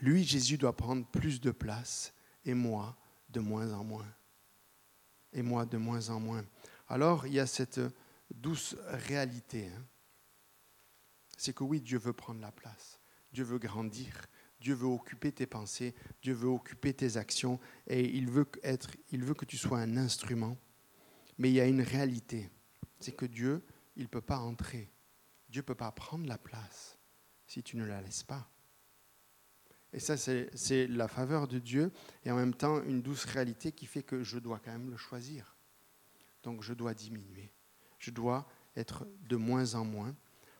lui, 0.00 0.24
Jésus, 0.24 0.58
doit 0.58 0.76
prendre 0.76 1.06
plus 1.06 1.40
de 1.40 1.50
place, 1.50 2.12
et 2.44 2.54
moi, 2.54 2.96
de 3.34 3.40
moins 3.40 3.72
en 3.72 3.84
moins. 3.84 4.06
Et 5.32 5.42
moi, 5.42 5.66
de 5.66 5.76
moins 5.76 6.08
en 6.08 6.20
moins. 6.20 6.44
Alors, 6.88 7.26
il 7.26 7.34
y 7.34 7.40
a 7.40 7.46
cette 7.46 7.80
douce 8.30 8.76
réalité. 8.86 9.66
Hein. 9.66 9.84
C'est 11.36 11.52
que 11.52 11.64
oui, 11.64 11.80
Dieu 11.80 11.98
veut 11.98 12.12
prendre 12.12 12.40
la 12.40 12.52
place. 12.52 13.00
Dieu 13.32 13.44
veut 13.44 13.58
grandir. 13.58 14.26
Dieu 14.60 14.74
veut 14.74 14.86
occuper 14.86 15.32
tes 15.32 15.46
pensées. 15.46 15.94
Dieu 16.22 16.32
veut 16.32 16.48
occuper 16.48 16.94
tes 16.94 17.16
actions. 17.16 17.58
Et 17.88 18.08
il 18.16 18.30
veut, 18.30 18.46
être, 18.62 18.90
il 19.10 19.24
veut 19.24 19.34
que 19.34 19.44
tu 19.44 19.58
sois 19.58 19.80
un 19.80 19.96
instrument. 19.96 20.56
Mais 21.36 21.50
il 21.50 21.54
y 21.54 21.60
a 21.60 21.66
une 21.66 21.82
réalité. 21.82 22.48
C'est 23.00 23.16
que 23.16 23.26
Dieu, 23.26 23.66
il 23.96 24.04
ne 24.04 24.08
peut 24.08 24.20
pas 24.20 24.38
entrer. 24.38 24.90
Dieu 25.48 25.62
ne 25.62 25.66
peut 25.66 25.74
pas 25.74 25.90
prendre 25.90 26.26
la 26.26 26.38
place 26.38 26.96
si 27.46 27.62
tu 27.62 27.76
ne 27.76 27.84
la 27.84 28.00
laisses 28.00 28.22
pas. 28.22 28.48
Et 29.94 30.00
ça, 30.00 30.16
c'est 30.16 30.86
la 30.88 31.08
faveur 31.08 31.46
de 31.46 31.58
Dieu 31.58 31.92
et 32.24 32.30
en 32.30 32.36
même 32.36 32.54
temps 32.54 32.82
une 32.82 33.00
douce 33.00 33.24
réalité 33.24 33.72
qui 33.72 33.86
fait 33.86 34.02
que 34.02 34.22
je 34.22 34.38
dois 34.38 34.60
quand 34.62 34.72
même 34.72 34.90
le 34.90 34.96
choisir. 34.96 35.56
Donc 36.42 36.62
je 36.62 36.74
dois 36.74 36.94
diminuer. 36.94 37.52
Je 37.98 38.10
dois 38.10 38.46
être 38.76 39.06
de 39.28 39.36
moins 39.36 39.76
en 39.76 39.84
moins 39.84 40.14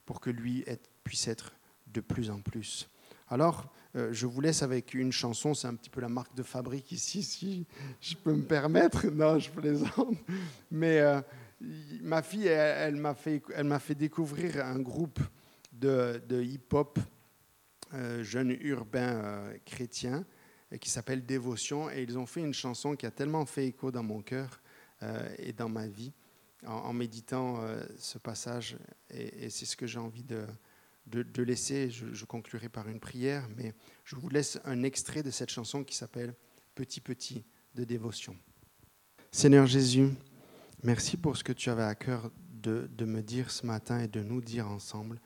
pour 0.06 0.20
que 0.20 0.30
lui 0.30 0.64
puisse 1.02 1.28
être 1.28 1.52
de 1.88 2.00
plus 2.00 2.30
en 2.30 2.40
plus. 2.40 2.88
Alors, 3.28 3.72
euh, 3.96 4.12
je 4.12 4.26
vous 4.26 4.40
laisse 4.40 4.62
avec 4.62 4.94
une 4.94 5.12
chanson, 5.12 5.54
c'est 5.54 5.66
un 5.66 5.74
petit 5.74 5.90
peu 5.90 6.00
la 6.00 6.08
marque 6.08 6.34
de 6.34 6.42
fabrique 6.42 6.92
ici, 6.92 7.22
si 7.22 7.66
je 8.00 8.14
peux 8.16 8.32
me 8.32 8.42
permettre. 8.42 9.06
Non, 9.06 9.38
je 9.38 9.50
plaisante. 9.50 10.18
Mais 10.70 11.00
euh, 11.00 11.20
ma 12.02 12.22
fille, 12.22 12.46
elle, 12.46 12.96
m'a 12.96 13.14
fait, 13.14 13.94
découvrir 13.94 14.64
un 14.64 14.78
groupe 14.78 15.20
de, 15.72 16.20
hip-hop 16.42 16.98
jeune 18.22 18.56
urbain 18.60 19.52
chrétien 19.64 20.24
qui 20.80 20.90
s'appelle 20.90 21.24
Dévotion. 21.24 21.90
Et 21.90 22.02
ils 22.02 22.18
ont 22.18 22.26
fait 22.26 22.40
une 22.40 22.54
chanson 22.54 22.96
qui 22.96 23.06
a 23.06 23.10
tellement 23.10 23.46
fait 23.46 23.66
écho 23.66 23.90
dans 23.90 24.02
mon 24.02 24.22
cœur 24.22 24.60
et 25.38 25.52
dans 25.52 25.68
ma 25.68 25.86
vie 25.86 26.12
en, 26.66 26.92
méditant 26.92 27.60
ce 27.98 28.18
passage. 28.18 28.76
et 29.10 29.50
c'est 29.50 29.66
ce 29.66 29.76
que 29.76 29.86
j'ai 29.86 29.98
envie 29.98 30.24
de 30.24 30.46
de, 31.06 31.42
laisser, 31.42 31.90
je, 31.90 32.24
conclurai 32.24 32.68
par 32.68 32.88
une 32.88 33.00
prière, 33.00 33.48
mais 33.56 33.74
je 34.04 34.16
vous 34.16 34.28
laisse 34.28 34.58
un 34.64 34.82
extrait 34.82 35.22
de 35.22 35.30
cette 35.30 35.50
chanson 35.50 35.84
qui 35.84 35.94
s'appelle 35.94 36.34
Petit 36.74 37.00
Petit 37.00 37.44
de 37.74 37.84
dévotion. 37.84 38.36
Seigneur 39.30 39.66
Jésus, 39.66 40.08
merci 40.82 41.16
pour 41.16 41.36
ce 41.36 41.44
que 41.44 41.52
tu 41.52 41.68
avais 41.70 41.82
à 41.82 41.94
cœur 41.94 42.30
de, 42.38 42.88
de 42.92 43.04
me 43.04 43.22
dire 43.22 43.50
ce 43.50 43.66
matin 43.66 44.00
et 44.00 44.08
de 44.08 44.22
nous 44.22 44.40
dire 44.40 44.68
ensemble. 44.68 45.20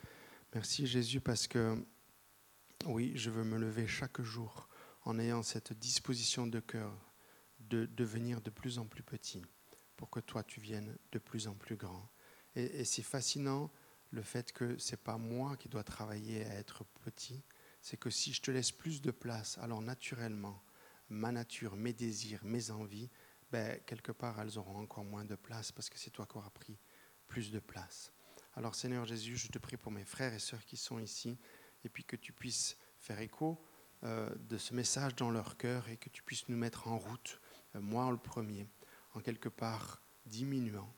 Merci 0.54 0.86
Jésus 0.86 1.20
parce 1.20 1.46
que 1.46 1.76
oui, 2.86 3.12
je 3.16 3.30
veux 3.30 3.44
me 3.44 3.58
lever 3.58 3.86
chaque 3.86 4.20
jour 4.22 4.68
en 5.04 5.18
ayant 5.18 5.42
cette 5.42 5.72
disposition 5.72 6.46
de 6.46 6.60
cœur 6.60 6.92
de 7.60 7.86
devenir 7.86 8.40
de 8.40 8.50
plus 8.50 8.78
en 8.78 8.86
plus 8.86 9.02
petit 9.02 9.42
pour 9.96 10.10
que 10.10 10.20
toi 10.20 10.44
tu 10.44 10.60
viennes 10.60 10.96
de 11.12 11.18
plus 11.18 11.48
en 11.48 11.54
plus 11.54 11.76
grand. 11.76 12.08
Et, 12.54 12.84
c'est 12.84 13.02
fascinant 13.02 13.70
le 14.10 14.22
fait 14.22 14.52
que 14.52 14.78
c'est 14.78 15.02
pas 15.02 15.18
moi 15.18 15.56
qui 15.56 15.68
dois 15.68 15.84
travailler 15.84 16.44
à 16.46 16.54
être 16.54 16.84
petit, 17.02 17.44
c'est 17.82 17.98
que 17.98 18.10
si 18.10 18.32
je 18.32 18.40
te 18.40 18.50
laisse 18.50 18.72
plus 18.72 19.02
de 19.02 19.10
place, 19.10 19.58
alors 19.58 19.82
naturellement, 19.82 20.62
ma 21.08 21.32
nature, 21.32 21.76
mes 21.76 21.92
désirs, 21.92 22.44
mes 22.44 22.70
envies, 22.70 23.10
ben, 23.50 23.80
quelque 23.86 24.12
part, 24.12 24.40
elles 24.40 24.58
auront 24.58 24.78
encore 24.80 25.04
moins 25.04 25.24
de 25.24 25.34
place 25.34 25.72
parce 25.72 25.90
que 25.90 25.98
c'est 25.98 26.10
toi 26.10 26.26
qui 26.26 26.38
auras 26.38 26.50
pris 26.50 26.78
plus 27.26 27.50
de 27.50 27.58
place. 27.58 28.12
Alors 28.54 28.74
Seigneur 28.74 29.04
Jésus, 29.04 29.36
je 29.36 29.48
te 29.48 29.58
prie 29.58 29.76
pour 29.76 29.92
mes 29.92 30.04
frères 30.04 30.32
et 30.32 30.38
sœurs 30.38 30.64
qui 30.64 30.76
sont 30.76 30.98
ici, 30.98 31.38
et 31.84 31.88
puis 31.88 32.04
que 32.04 32.16
tu 32.16 32.32
puisses 32.32 32.76
faire 32.98 33.20
écho 33.20 33.62
euh, 34.04 34.32
de 34.48 34.58
ce 34.58 34.74
message 34.74 35.16
dans 35.16 35.30
leur 35.30 35.56
cœur 35.56 35.88
et 35.88 35.96
que 35.96 36.08
tu 36.08 36.22
puisses 36.22 36.48
nous 36.48 36.56
mettre 36.56 36.88
en 36.88 36.98
route, 36.98 37.40
euh, 37.74 37.80
moi 37.80 38.10
le 38.10 38.16
premier, 38.16 38.66
en 39.14 39.20
quelque 39.20 39.48
part 39.48 40.00
diminuant 40.26 40.92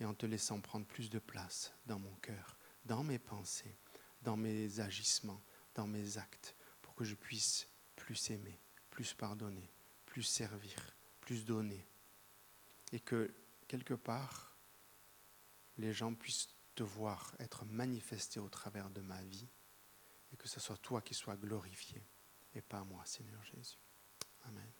et 0.00 0.04
en 0.04 0.14
te 0.14 0.26
laissant 0.26 0.60
prendre 0.60 0.86
plus 0.86 1.10
de 1.10 1.18
place 1.18 1.72
dans 1.86 1.98
mon 1.98 2.14
cœur, 2.16 2.58
dans 2.84 3.02
mes 3.02 3.18
pensées, 3.18 3.76
dans 4.22 4.36
mes 4.36 4.80
agissements, 4.80 5.42
dans 5.74 5.86
mes 5.86 6.18
actes, 6.18 6.54
pour 6.82 6.94
que 6.94 7.04
je 7.04 7.14
puisse 7.14 7.68
plus 7.96 8.30
aimer, 8.30 8.60
plus 8.90 9.14
pardonner, 9.14 9.70
plus 10.06 10.22
servir, 10.22 10.96
plus 11.20 11.44
donner. 11.44 11.84
Et 12.92 13.00
que 13.00 13.34
quelque 13.66 13.94
part, 13.94 14.56
les 15.76 15.92
gens 15.92 16.14
puissent 16.14 16.48
te 16.74 16.82
voir 16.82 17.34
être 17.40 17.64
manifesté 17.64 18.38
au 18.38 18.48
travers 18.48 18.90
de 18.90 19.00
ma 19.00 19.20
vie 19.22 19.48
et 20.32 20.36
que 20.36 20.48
ce 20.48 20.60
soit 20.60 20.76
toi 20.78 21.02
qui 21.02 21.14
sois 21.14 21.36
glorifié 21.36 22.06
et 22.54 22.62
pas 22.62 22.84
moi, 22.84 23.04
Seigneur 23.04 23.42
Jésus. 23.44 23.78
Amen. 24.44 24.72